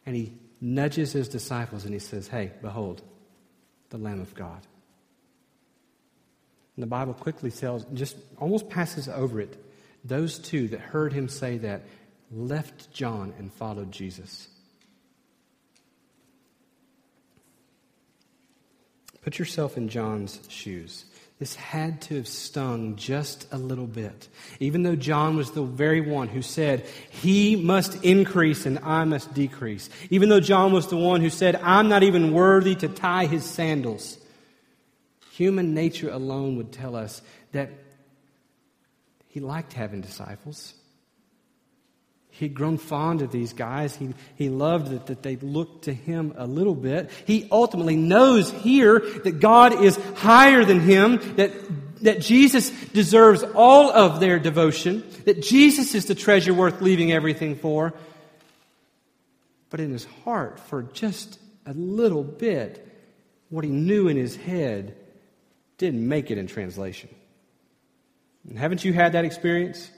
and 0.06 0.14
he 0.14 0.34
nudges 0.60 1.12
his 1.12 1.28
disciples 1.28 1.84
and 1.84 1.92
he 1.92 1.98
says, 1.98 2.28
Hey, 2.28 2.52
behold, 2.60 3.02
the 3.90 3.98
Lamb 3.98 4.20
of 4.20 4.34
God. 4.34 4.60
And 6.76 6.82
the 6.82 6.86
Bible 6.86 7.14
quickly 7.14 7.50
tells, 7.50 7.84
just 7.92 8.16
almost 8.38 8.68
passes 8.68 9.08
over 9.08 9.40
it. 9.40 9.62
Those 10.04 10.38
two 10.38 10.68
that 10.68 10.80
heard 10.80 11.12
him 11.12 11.28
say 11.28 11.58
that 11.58 11.82
left 12.30 12.92
John 12.92 13.34
and 13.38 13.52
followed 13.52 13.92
Jesus. 13.92 14.48
Put 19.22 19.38
yourself 19.38 19.76
in 19.76 19.88
John's 19.88 20.40
shoes. 20.48 21.04
This 21.42 21.56
had 21.56 22.00
to 22.02 22.14
have 22.18 22.28
stung 22.28 22.94
just 22.94 23.48
a 23.50 23.58
little 23.58 23.88
bit. 23.88 24.28
Even 24.60 24.84
though 24.84 24.94
John 24.94 25.36
was 25.36 25.50
the 25.50 25.64
very 25.64 26.00
one 26.00 26.28
who 26.28 26.40
said, 26.40 26.86
He 27.10 27.56
must 27.56 28.04
increase 28.04 28.64
and 28.64 28.78
I 28.78 29.02
must 29.02 29.34
decrease. 29.34 29.90
Even 30.08 30.28
though 30.28 30.38
John 30.38 30.72
was 30.72 30.86
the 30.86 30.96
one 30.96 31.20
who 31.20 31.30
said, 31.30 31.56
I'm 31.56 31.88
not 31.88 32.04
even 32.04 32.32
worthy 32.32 32.76
to 32.76 32.86
tie 32.86 33.26
his 33.26 33.44
sandals. 33.44 34.18
Human 35.32 35.74
nature 35.74 36.10
alone 36.10 36.58
would 36.58 36.70
tell 36.70 36.94
us 36.94 37.20
that 37.50 37.70
he 39.26 39.40
liked 39.40 39.72
having 39.72 40.00
disciples. 40.00 40.74
He'd 42.34 42.54
grown 42.54 42.78
fond 42.78 43.20
of 43.20 43.30
these 43.30 43.52
guys. 43.52 43.94
He, 43.94 44.14
he 44.36 44.48
loved 44.48 44.88
that, 44.88 45.06
that 45.06 45.22
they 45.22 45.36
looked 45.36 45.84
to 45.84 45.92
him 45.92 46.32
a 46.36 46.46
little 46.46 46.74
bit. 46.74 47.10
He 47.26 47.46
ultimately 47.52 47.94
knows 47.94 48.50
here 48.50 49.00
that 49.24 49.38
God 49.38 49.84
is 49.84 49.96
higher 50.16 50.64
than 50.64 50.80
him, 50.80 51.20
that, 51.36 51.52
that 52.02 52.20
Jesus 52.22 52.70
deserves 52.86 53.44
all 53.54 53.90
of 53.90 54.18
their 54.18 54.38
devotion, 54.38 55.04
that 55.26 55.42
Jesus 55.42 55.94
is 55.94 56.06
the 56.06 56.14
treasure 56.14 56.54
worth 56.54 56.80
leaving 56.80 57.12
everything 57.12 57.54
for. 57.54 57.92
But 59.68 59.80
in 59.80 59.92
his 59.92 60.06
heart, 60.24 60.58
for 60.58 60.82
just 60.82 61.38
a 61.66 61.74
little 61.74 62.24
bit, 62.24 62.88
what 63.50 63.62
he 63.62 63.70
knew 63.70 64.08
in 64.08 64.16
his 64.16 64.36
head 64.36 64.96
didn't 65.76 66.08
make 66.08 66.30
it 66.30 66.38
in 66.38 66.46
translation. 66.46 67.10
And 68.48 68.58
haven't 68.58 68.86
you 68.86 68.94
had 68.94 69.12
that 69.12 69.26
experience? 69.26 69.90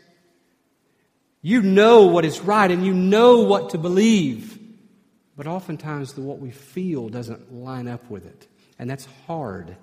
You 1.45 1.61
know 1.61 2.07
what 2.07 2.25
is 2.25 2.41
right 2.41 2.71
and 2.71 2.87
you 2.87 2.95
know 2.95 3.41
what 3.41 3.71
to 3.71 3.79
believe. 3.79 4.59
But 5.37 5.47
oftentimes, 5.47 6.15
the, 6.15 6.23
what 6.23 6.39
we 6.39 6.51
feel 6.51 7.11
doesn't 7.11 7.53
line 7.53 7.87
up 7.87 8.09
with 8.09 8.25
it. 8.25 8.49
And 8.79 8.89
that's 8.89 9.07
hard. 9.27 9.77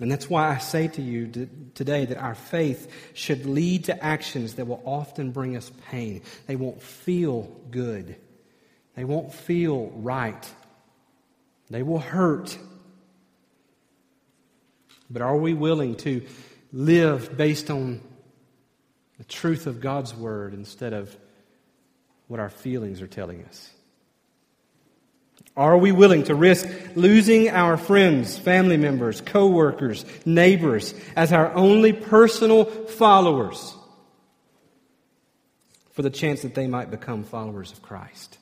And 0.00 0.10
that's 0.10 0.28
why 0.28 0.48
I 0.48 0.58
say 0.58 0.88
to 0.88 1.00
you 1.00 1.48
today 1.76 2.06
that 2.06 2.18
our 2.18 2.34
faith 2.34 3.12
should 3.14 3.46
lead 3.46 3.84
to 3.84 4.04
actions 4.04 4.54
that 4.54 4.66
will 4.66 4.82
often 4.84 5.30
bring 5.30 5.56
us 5.56 5.70
pain. 5.88 6.22
They 6.48 6.56
won't 6.56 6.82
feel 6.82 7.42
good, 7.70 8.16
they 8.96 9.04
won't 9.04 9.32
feel 9.32 9.92
right, 9.94 10.52
they 11.70 11.84
will 11.84 12.00
hurt. 12.00 12.58
But 15.08 15.22
are 15.22 15.36
we 15.36 15.54
willing 15.54 15.94
to 15.98 16.26
live 16.72 17.36
based 17.36 17.70
on 17.70 18.00
the 19.18 19.24
truth 19.24 19.66
of 19.66 19.80
God's 19.80 20.14
Word 20.14 20.54
instead 20.54 20.92
of 20.92 21.14
what 22.28 22.40
our 22.40 22.50
feelings 22.50 23.02
are 23.02 23.06
telling 23.06 23.44
us? 23.44 23.70
Are 25.56 25.76
we 25.76 25.90
willing 25.90 26.24
to 26.24 26.34
risk 26.36 26.68
losing 26.94 27.48
our 27.48 27.76
friends, 27.76 28.38
family 28.38 28.76
members, 28.76 29.20
co-workers, 29.20 30.04
neighbors 30.24 30.94
as 31.16 31.32
our 31.32 31.52
only 31.52 31.92
personal 31.92 32.64
followers 32.64 33.74
for 35.90 36.02
the 36.02 36.10
chance 36.10 36.42
that 36.42 36.54
they 36.54 36.68
might 36.68 36.92
become 36.92 37.24
followers 37.24 37.72
of 37.72 37.82
Christ? 37.82 38.38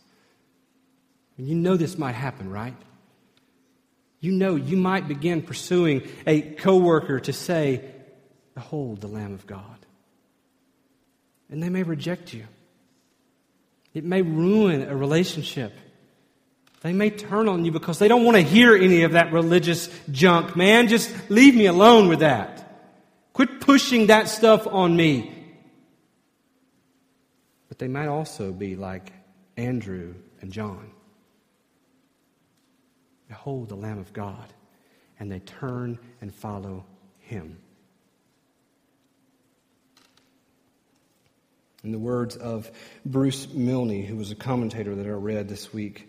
You 1.38 1.54
know 1.54 1.76
this 1.76 1.96
might 1.96 2.14
happen, 2.14 2.50
right? 2.50 2.76
You 4.20 4.32
know 4.32 4.56
you 4.56 4.76
might 4.76 5.08
begin 5.08 5.42
pursuing 5.42 6.02
a 6.26 6.40
coworker 6.40 7.20
to 7.20 7.32
say, 7.32 7.84
"Behold 8.54 9.00
the 9.00 9.08
Lamb 9.08 9.32
of 9.32 9.46
God." 9.46 9.75
And 11.50 11.62
they 11.62 11.68
may 11.68 11.82
reject 11.82 12.32
you. 12.32 12.46
It 13.94 14.04
may 14.04 14.22
ruin 14.22 14.82
a 14.82 14.96
relationship. 14.96 15.72
They 16.82 16.92
may 16.92 17.10
turn 17.10 17.48
on 17.48 17.64
you 17.64 17.72
because 17.72 17.98
they 17.98 18.08
don't 18.08 18.24
want 18.24 18.36
to 18.36 18.42
hear 18.42 18.76
any 18.76 19.02
of 19.02 19.12
that 19.12 19.32
religious 19.32 19.88
junk. 20.10 20.54
Man, 20.54 20.88
just 20.88 21.12
leave 21.30 21.54
me 21.54 21.66
alone 21.66 22.08
with 22.08 22.20
that. 22.20 22.62
Quit 23.32 23.60
pushing 23.60 24.06
that 24.06 24.28
stuff 24.28 24.66
on 24.66 24.94
me. 24.94 25.32
But 27.68 27.78
they 27.78 27.88
might 27.88 28.08
also 28.08 28.52
be 28.52 28.76
like 28.76 29.12
Andrew 29.56 30.14
and 30.40 30.52
John. 30.52 30.90
Behold 33.28 33.68
the 33.68 33.76
Lamb 33.76 33.98
of 33.98 34.12
God. 34.12 34.52
And 35.18 35.32
they 35.32 35.40
turn 35.40 35.98
and 36.20 36.34
follow 36.34 36.84
him. 37.18 37.58
In 41.86 41.92
the 41.92 42.00
words 42.00 42.34
of 42.34 42.68
Bruce 43.04 43.46
Milne, 43.54 44.02
who 44.02 44.16
was 44.16 44.32
a 44.32 44.34
commentator 44.34 44.96
that 44.96 45.06
I 45.06 45.10
read 45.10 45.48
this 45.48 45.72
week, 45.72 46.08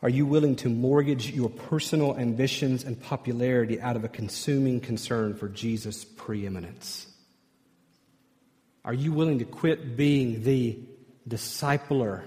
are 0.00 0.08
you 0.08 0.24
willing 0.24 0.56
to 0.56 0.70
mortgage 0.70 1.30
your 1.30 1.50
personal 1.50 2.16
ambitions 2.16 2.82
and 2.82 2.98
popularity 2.98 3.82
out 3.82 3.96
of 3.96 4.04
a 4.04 4.08
consuming 4.08 4.80
concern 4.80 5.34
for 5.34 5.50
Jesus' 5.50 6.06
preeminence? 6.06 7.06
Are 8.82 8.94
you 8.94 9.12
willing 9.12 9.40
to 9.40 9.44
quit 9.44 9.94
being 9.94 10.42
the 10.42 10.78
discipler, 11.28 12.22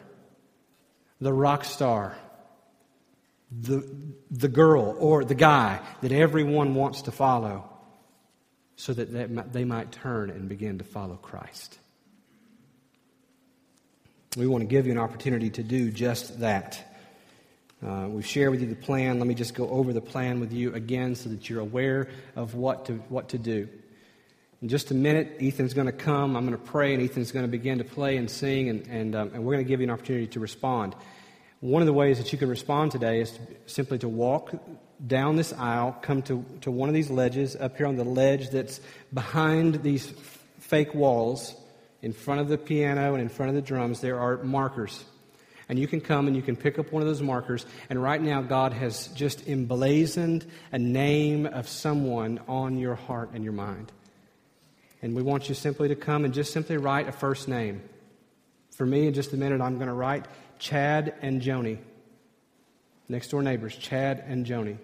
the 1.20 1.34
rock 1.34 1.66
star, 1.66 2.16
the, 3.52 3.91
the 4.30 4.50
girl 4.50 4.96
or 5.00 5.26
the 5.26 5.34
guy 5.34 5.80
that 6.04 6.12
everyone 6.12 6.76
wants 6.76 7.02
to 7.02 7.12
follow 7.12 7.68
so 8.76 8.93
that 8.93 9.12
they, 9.12 9.26
they 9.26 9.66
might 9.66 9.91
turn 9.91 10.30
and 10.30 10.48
begin 10.48 10.78
to 10.78 10.84
follow 10.84 11.16
Christ? 11.16 11.80
We 14.36 14.48
want 14.48 14.64
to 14.64 14.68
give 14.68 14.86
you 14.86 14.92
an 14.92 14.98
opportunity 14.98 15.50
to 15.52 15.64
do 15.64 15.92
just 15.92 16.42
that. 16.42 16.94
Uh, 17.86 18.08
we've 18.10 18.26
shared 18.26 18.52
with 18.52 18.62
you 18.62 18.68
the 18.68 18.76
plan. 18.76 19.18
Let 19.18 19.28
me 19.28 19.34
just 19.34 19.54
go 19.54 19.70
over 19.70 19.94
the 19.94 20.02
plan 20.02 20.42
with 20.42 20.52
you 20.52 20.74
again 20.74 21.16
so 21.16 21.30
that 21.30 21.50
you're 21.50 21.62
aware 21.62 22.10
of 22.36 22.54
what 22.54 22.88
to, 22.88 22.96
what 23.08 23.30
to 23.30 23.38
do. 23.38 23.70
In 24.62 24.68
just 24.68 24.92
a 24.92 24.94
minute, 24.94 25.38
Ethan's 25.40 25.74
going 25.74 25.88
to 25.88 25.94
come. 25.94 26.36
I'm 26.36 26.46
going 26.46 26.58
to 26.58 26.72
pray, 26.72 26.94
and 26.94 27.02
Ethan's 27.02 27.32
going 27.32 27.46
to 27.46 27.52
begin 27.52 27.78
to 27.78 27.86
play 27.86 28.18
and 28.18 28.30
sing, 28.30 28.68
and, 28.68 28.86
and, 28.88 29.16
um, 29.16 29.32
and 29.34 29.46
we're 29.46 29.54
going 29.54 29.64
to 29.64 29.70
give 29.70 29.80
you 29.80 29.86
an 29.86 29.92
opportunity 29.92 30.28
to 30.28 30.40
respond. 30.42 30.96
One 31.62 31.82
of 31.82 31.86
the 31.86 31.94
ways 31.94 32.18
that 32.18 32.34
you 32.34 32.38
can 32.38 32.50
respond 32.50 32.92
today 32.92 33.22
is 33.22 33.32
to, 33.32 33.40
simply 33.68 34.00
to 34.00 34.10
walk 34.10 34.54
down 35.08 35.38
this 35.38 35.54
aisle, 35.54 35.98
come 36.02 36.22
to, 36.24 36.44
to 36.62 36.72
one 36.72 36.90
of 36.90 36.96
these 36.96 37.10
ledges, 37.10 37.56
up 37.56 37.78
here 37.78 37.88
on 37.88 37.96
the 37.96 38.04
ledge 38.04 38.50
that's 38.50 38.82
behind 39.14 39.82
these 39.82 40.14
fake 40.60 40.94
walls, 40.94 41.56
in 42.06 42.14
front 42.14 42.39
of 42.39 42.47
the 42.47 42.58
piano 42.58 43.16
and 43.16 43.22
in 43.22 43.30
front 43.30 43.49
of 43.49 43.56
the 43.56 43.64
drums, 43.64 43.99
there 43.99 44.20
are 44.20 44.38
markers. 44.43 45.03
And 45.68 45.80
you 45.80 45.88
can 45.88 46.01
come 46.01 46.28
and 46.28 46.36
you 46.36 46.43
can 46.43 46.56
pick 46.56 46.78
up 46.78 46.91
one 46.91 47.01
of 47.01 47.08
those 47.08 47.24
markers. 47.24 47.66
And 47.89 47.99
right 47.99 48.22
now, 48.22 48.43
God 48.43 48.74
has 48.74 49.08
just 49.08 49.47
emblazoned 49.47 50.45
a 50.72 50.78
name 50.78 51.47
of 51.47 51.68
someone 51.68 52.39
on 52.47 52.78
your 52.78 52.93
heart 52.93 53.32
and 53.34 53.43
your 53.43 53.53
mind. 53.53 53.91
And 55.01 55.16
we 55.16 55.24
want 55.24 55.49
you 55.49 55.56
simply 55.56 55.88
to 55.88 55.95
come 55.95 56.26
and 56.26 56.34
just 56.34 56.53
simply 56.53 56.78
write 56.78 57.08
a 57.08 57.12
first 57.12 57.47
name. 57.47 57.82
For 58.76 58.86
me, 58.86 59.08
in 59.08 59.16
just 59.16 59.34
a 59.34 59.38
minute, 59.38 59.60
I'm 59.60 59.78
going 59.78 59.88
to 59.88 59.93
write 59.93 60.28
Chad 60.60 61.16
and 61.24 61.41
Joni. 61.41 61.80
Next 63.10 63.30
door 63.30 63.41
neighbors, 63.41 63.76
Chad 63.76 64.24
and 64.28 64.45
Joni. 64.45 64.78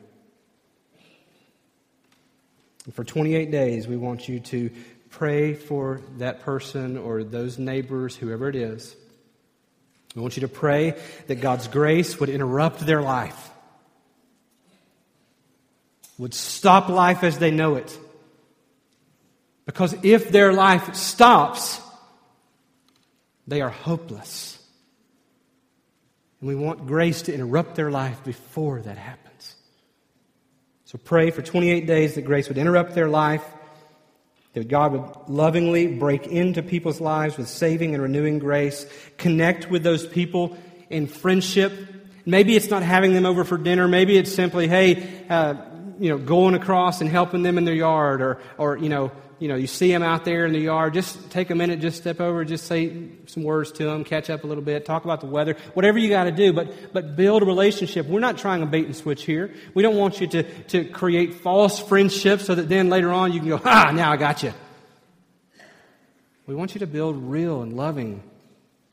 And 2.86 2.96
for 2.96 3.04
28 3.04 3.52
days, 3.52 3.88
we 3.88 3.96
want 3.96 4.28
you 4.28 4.40
to 4.40 4.72
pray 5.12 5.54
for 5.54 6.02
that 6.18 6.42
person 6.42 6.98
or 6.98 7.24
those 7.24 7.60
neighbors, 7.60 8.16
whoever 8.16 8.50
it 8.50 8.56
is. 8.56 8.96
I 10.16 10.20
want 10.20 10.36
you 10.36 10.42
to 10.42 10.48
pray 10.48 10.98
that 11.28 11.36
God's 11.36 11.68
grace 11.68 12.20
would 12.20 12.30
interrupt 12.30 12.80
their 12.80 13.02
life, 13.02 13.50
would 16.18 16.34
stop 16.34 16.90
life 16.90 17.24
as 17.24 17.38
they 17.38 17.52
know 17.52 17.76
it. 17.76 17.98
Because 19.66 19.96
if 20.04 20.32
their 20.32 20.52
life 20.52 20.96
stops, 20.96 21.80
they 23.48 23.62
are 23.62 23.70
hopeless. 23.70 24.58
And 26.40 26.48
we 26.50 26.56
want 26.56 26.88
grace 26.88 27.22
to 27.24 27.34
interrupt 27.34 27.76
their 27.76 27.92
life 27.92 28.24
before 28.24 28.82
that 28.82 28.98
happens. 28.98 29.56
So 30.86 30.98
pray 30.98 31.32
for 31.32 31.42
28 31.42 31.86
days 31.88 32.16
that 32.16 32.24
grace 32.24 32.50
would 32.50 32.58
interrupt 32.58 32.96
their 32.96 33.08
life 33.08 33.46
that 34.54 34.68
God 34.68 34.92
would 34.92 35.30
lovingly 35.30 35.88
break 35.88 36.28
into 36.28 36.62
people's 36.62 37.00
lives 37.00 37.38
with 37.38 37.48
saving 37.48 37.94
and 37.94 38.04
renewing 38.04 38.40
grace, 38.40 38.86
connect 39.18 39.70
with 39.70 39.84
those 39.84 40.06
people 40.06 40.58
in 40.90 41.08
friendship. 41.08 41.72
Maybe 42.26 42.56
it's 42.56 42.70
not 42.70 42.84
having 42.84 43.14
them 43.14 43.26
over 43.26 43.44
for 43.44 43.58
dinner. 43.58 43.88
Maybe 43.88 44.18
it's 44.18 44.34
simply, 44.34 44.68
hey, 44.68 45.26
uh, 45.30 45.56
you 46.02 46.10
know, 46.10 46.18
going 46.18 46.56
across 46.56 47.00
and 47.00 47.10
helping 47.10 47.44
them 47.44 47.60
in 47.60 47.64
their 47.64 47.76
yard, 47.76 48.24
or, 48.24 48.40
or 48.58 48.76
you 48.76 48.90
know, 48.90 49.12
you 49.38 49.48
know, 49.48 49.56
you 49.56 49.68
see 49.68 49.92
them 49.92 50.02
out 50.02 50.26
there 50.26 50.48
in 50.48 50.54
the 50.54 50.60
yard, 50.60 50.96
just 50.96 51.30
take 51.30 51.52
a 51.52 51.56
minute, 51.56 51.80
just 51.80 51.98
step 51.98 52.20
over, 52.20 52.44
just 52.44 52.66
say 52.66 53.10
some 53.28 53.44
words 53.44 53.72
to 53.74 53.84
them, 53.84 54.04
catch 54.04 54.32
up 54.32 54.44
a 54.44 54.48
little 54.48 54.64
bit, 54.64 54.84
talk 54.84 55.04
about 55.04 55.22
the 55.22 55.28
weather, 55.28 55.56
whatever 55.76 56.00
you 56.00 56.10
got 56.10 56.24
to 56.24 56.32
do, 56.32 56.54
but, 56.54 56.92
but 56.92 57.16
build 57.16 57.44
a 57.44 57.46
relationship. 57.46 58.08
We're 58.08 58.20
not 58.20 58.40
trying 58.40 58.64
a 58.64 58.66
bait 58.66 58.88
and 58.88 58.96
switch 58.96 59.26
here. 59.26 59.54
We 59.76 59.84
don't 59.84 59.96
want 59.96 60.22
you 60.22 60.28
to, 60.28 60.44
to 60.70 60.86
create 60.86 61.36
false 61.36 61.80
friendships 61.80 62.46
so 62.46 62.56
that 62.56 62.68
then 62.68 62.90
later 62.90 63.12
on 63.12 63.32
you 63.32 63.40
can 63.40 63.50
go, 63.50 63.62
ah, 63.64 63.92
now 63.94 64.12
I 64.12 64.18
got 64.18 64.42
you. 64.42 64.54
We 66.48 66.56
want 66.56 66.74
you 66.74 66.80
to 66.80 66.88
build 66.88 67.16
real 67.16 67.62
and 67.62 67.78
loving, 67.78 68.24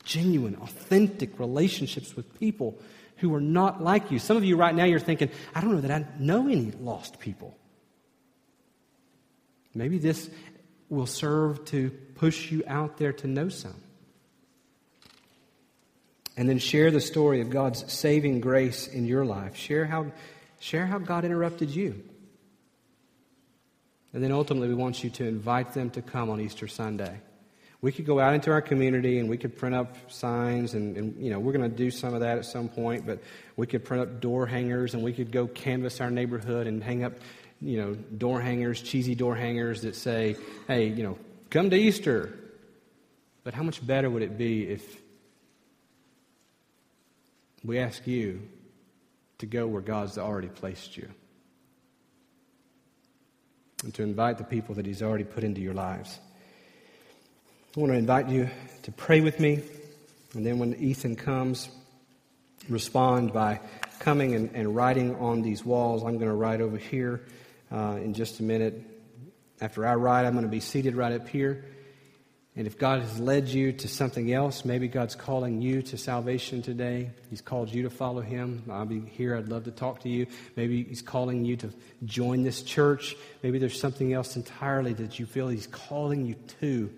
genuine, 0.03 0.57
authentic 0.61 1.39
relationships 1.39 2.15
with 2.15 2.39
people 2.39 2.79
who 3.19 3.33
are 3.35 3.41
not 3.41 3.81
like 3.81 4.11
you. 4.11 4.19
Some 4.19 4.37
of 4.37 4.43
you 4.43 4.57
right 4.57 4.73
now, 4.73 4.85
you're 4.85 4.99
thinking, 4.99 5.29
I 5.53 5.61
don't 5.61 5.71
know 5.71 5.81
that 5.81 5.91
I 5.91 6.05
know 6.19 6.47
any 6.47 6.71
lost 6.71 7.19
people. 7.19 7.57
Maybe 9.73 9.97
this 9.97 10.29
will 10.89 11.05
serve 11.05 11.65
to 11.65 11.91
push 12.15 12.51
you 12.51 12.63
out 12.67 12.97
there 12.97 13.13
to 13.13 13.27
know 13.27 13.49
some. 13.49 13.75
And 16.35 16.49
then 16.49 16.57
share 16.57 16.89
the 16.89 17.01
story 17.01 17.41
of 17.41 17.49
God's 17.49 17.91
saving 17.91 18.39
grace 18.39 18.87
in 18.87 19.05
your 19.05 19.25
life. 19.25 19.55
Share 19.55 19.85
how, 19.85 20.11
share 20.59 20.85
how 20.85 20.97
God 20.97 21.25
interrupted 21.25 21.69
you. 21.69 22.03
And 24.13 24.23
then 24.23 24.31
ultimately, 24.31 24.69
we 24.69 24.73
want 24.73 25.03
you 25.03 25.09
to 25.11 25.27
invite 25.27 25.73
them 25.73 25.91
to 25.91 26.01
come 26.01 26.29
on 26.29 26.41
Easter 26.41 26.67
Sunday. 26.67 27.19
We 27.81 27.91
could 27.91 28.05
go 28.05 28.19
out 28.19 28.33
into 28.33 28.51
our 28.51 28.61
community 28.61 29.19
and 29.19 29.29
we 29.29 29.37
could 29.37 29.57
print 29.57 29.73
up 29.73 30.11
signs, 30.11 30.73
and, 30.73 30.97
and 30.97 31.23
you 31.23 31.29
know, 31.29 31.39
we're 31.39 31.53
going 31.53 31.69
to 31.69 31.75
do 31.75 31.89
some 31.91 32.13
of 32.13 32.19
that 32.21 32.37
at 32.37 32.45
some 32.45 32.67
point, 32.67 33.05
but 33.05 33.19
we 33.55 33.67
could 33.67 33.85
print 33.85 34.03
up 34.03 34.19
door 34.19 34.45
hangers 34.45 34.93
and 34.93 35.03
we 35.03 35.13
could 35.13 35.31
go 35.31 35.47
canvass 35.47 36.01
our 36.01 36.11
neighborhood 36.11 36.67
and 36.67 36.83
hang 36.83 37.03
up 37.03 37.13
you 37.61 37.77
know, 37.77 37.93
door 37.93 38.39
hangers, 38.39 38.81
cheesy 38.81 39.15
door 39.15 39.35
hangers 39.35 39.81
that 39.81 39.95
say, 39.95 40.37
hey, 40.67 40.87
you 40.87 41.03
know, 41.03 41.17
come 41.49 41.69
to 41.69 41.75
Easter. 41.75 42.37
But 43.43 43.53
how 43.53 43.63
much 43.63 43.85
better 43.85 44.09
would 44.09 44.21
it 44.21 44.37
be 44.37 44.67
if 44.67 45.01
we 47.63 47.79
ask 47.79 48.07
you 48.07 48.41
to 49.39 49.45
go 49.45 49.67
where 49.67 49.81
God's 49.81 50.17
already 50.17 50.47
placed 50.47 50.95
you? 50.95 51.09
and 53.83 53.93
to 53.93 54.03
invite 54.03 54.37
the 54.37 54.43
people 54.43 54.75
that 54.75 54.85
He's 54.85 55.01
already 55.01 55.23
put 55.23 55.43
into 55.43 55.61
your 55.61 55.73
lives. 55.73 56.19
I 57.77 57.79
want 57.79 57.91
to 57.91 57.99
invite 57.99 58.29
you 58.29 58.49
to 58.81 58.91
pray 58.91 59.21
with 59.21 59.39
me, 59.39 59.61
and 60.33 60.43
then 60.43 60.57
when 60.57 60.73
Ethan 60.73 61.15
comes, 61.15 61.69
respond 62.67 63.31
by 63.31 63.59
coming 63.99 64.33
and, 64.33 64.49
and 64.55 64.75
writing 64.75 65.15
on 65.17 65.43
these 65.43 65.63
walls. 65.63 66.01
I'm 66.01 66.15
going 66.15 66.31
to 66.31 66.33
write 66.33 66.61
over 66.61 66.77
here 66.77 67.21
uh, 67.71 67.99
in 68.01 68.15
just 68.15 68.39
a 68.39 68.43
minute. 68.43 68.81
After 69.61 69.85
I 69.85 69.93
write, 69.93 70.25
I'm 70.25 70.33
going 70.33 70.45
to 70.45 70.49
be 70.49 70.61
seated 70.61 70.95
right 70.95 71.13
up 71.13 71.27
here. 71.27 71.63
And 72.55 72.65
if 72.65 72.79
God 72.79 73.01
has 73.01 73.19
led 73.19 73.47
you 73.47 73.71
to 73.73 73.87
something 73.87 74.33
else, 74.33 74.65
maybe 74.65 74.87
God's 74.87 75.13
calling 75.13 75.61
you 75.61 75.83
to 75.83 75.97
salvation 75.97 76.63
today. 76.63 77.11
He's 77.29 77.41
called 77.41 77.69
you 77.69 77.83
to 77.83 77.91
follow 77.91 78.21
Him. 78.21 78.63
I'll 78.71 78.87
be 78.87 79.01
here. 79.01 79.37
I'd 79.37 79.47
love 79.47 79.65
to 79.65 79.71
talk 79.71 79.99
to 80.01 80.09
you. 80.09 80.25
Maybe 80.55 80.85
He's 80.85 81.03
calling 81.03 81.45
you 81.45 81.55
to 81.57 81.69
join 82.03 82.41
this 82.41 82.63
church. 82.63 83.15
Maybe 83.43 83.59
there's 83.59 83.79
something 83.79 84.11
else 84.11 84.35
entirely 84.35 84.93
that 84.93 85.19
you 85.19 85.27
feel 85.27 85.49
He's 85.49 85.67
calling 85.67 86.25
you 86.25 86.33
to. 86.61 86.89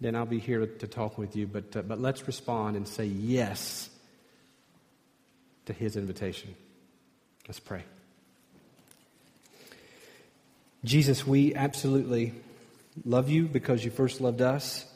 Then 0.00 0.16
I'll 0.16 0.26
be 0.26 0.38
here 0.38 0.66
to, 0.66 0.86
talk 0.86 1.18
with 1.18 1.36
you. 1.36 1.46
But, 1.46 1.76
uh, 1.76 1.82
but 1.82 2.00
let's 2.00 2.26
respond 2.26 2.76
and 2.76 2.88
say 2.88 3.04
yes 3.04 3.90
to 5.66 5.72
His 5.72 5.96
invitation. 5.96 6.54
Let's 7.46 7.60
pray. 7.60 7.84
Jesus, 10.84 11.26
we 11.26 11.54
absolutely 11.54 12.32
love 13.04 13.28
you 13.28 13.44
because 13.46 13.84
you 13.84 13.90
first 13.90 14.20
loved 14.20 14.40
us. 14.40 14.86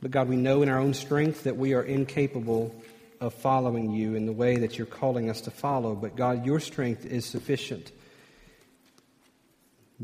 But 0.00 0.10
God, 0.10 0.28
we 0.28 0.36
know 0.36 0.62
in 0.62 0.68
our 0.68 0.78
own 0.78 0.94
strength 0.94 1.44
that 1.44 1.56
we 1.56 1.74
are 1.74 1.82
incapable 1.82 2.74
of 3.20 3.32
following 3.34 3.92
you 3.92 4.16
in 4.16 4.26
the 4.26 4.32
way 4.32 4.56
that 4.56 4.76
you're 4.76 4.86
calling 4.86 5.30
us 5.30 5.42
to 5.42 5.52
follow. 5.52 5.94
But 5.94 6.16
God, 6.16 6.44
your 6.44 6.58
strength 6.58 7.06
is 7.06 7.24
sufficient. 7.24 7.92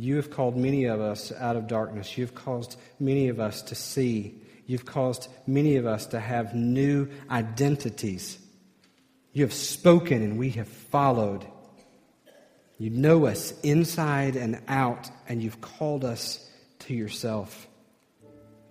You 0.01 0.14
have 0.14 0.30
called 0.30 0.57
many 0.57 0.84
of 0.84 1.01
us 1.01 1.32
out 1.32 1.57
of 1.57 1.66
darkness. 1.66 2.16
You've 2.16 2.34
caused 2.34 2.78
many 3.01 3.28
of 3.30 3.40
us 3.40 3.62
to 3.62 3.74
see. 3.74 4.40
You've 4.64 4.84
caused 4.86 5.28
many 5.44 5.74
of 5.74 5.86
us 5.86 6.07
to 6.07 6.20
have 6.20 6.55
new 6.55 7.09
identities. 7.28 8.38
You 9.32 9.42
have 9.42 9.53
spoken 9.53 10.22
and 10.22 10.38
we 10.38 10.51
have 10.51 10.68
followed. 10.68 11.44
You 12.78 12.90
know 12.90 13.26
us 13.26 13.59
inside 13.62 14.36
and 14.36 14.61
out, 14.68 15.11
and 15.28 15.42
you've 15.42 15.61
called 15.61 16.05
us 16.05 16.49
to 16.80 16.94
yourself. 16.94 17.66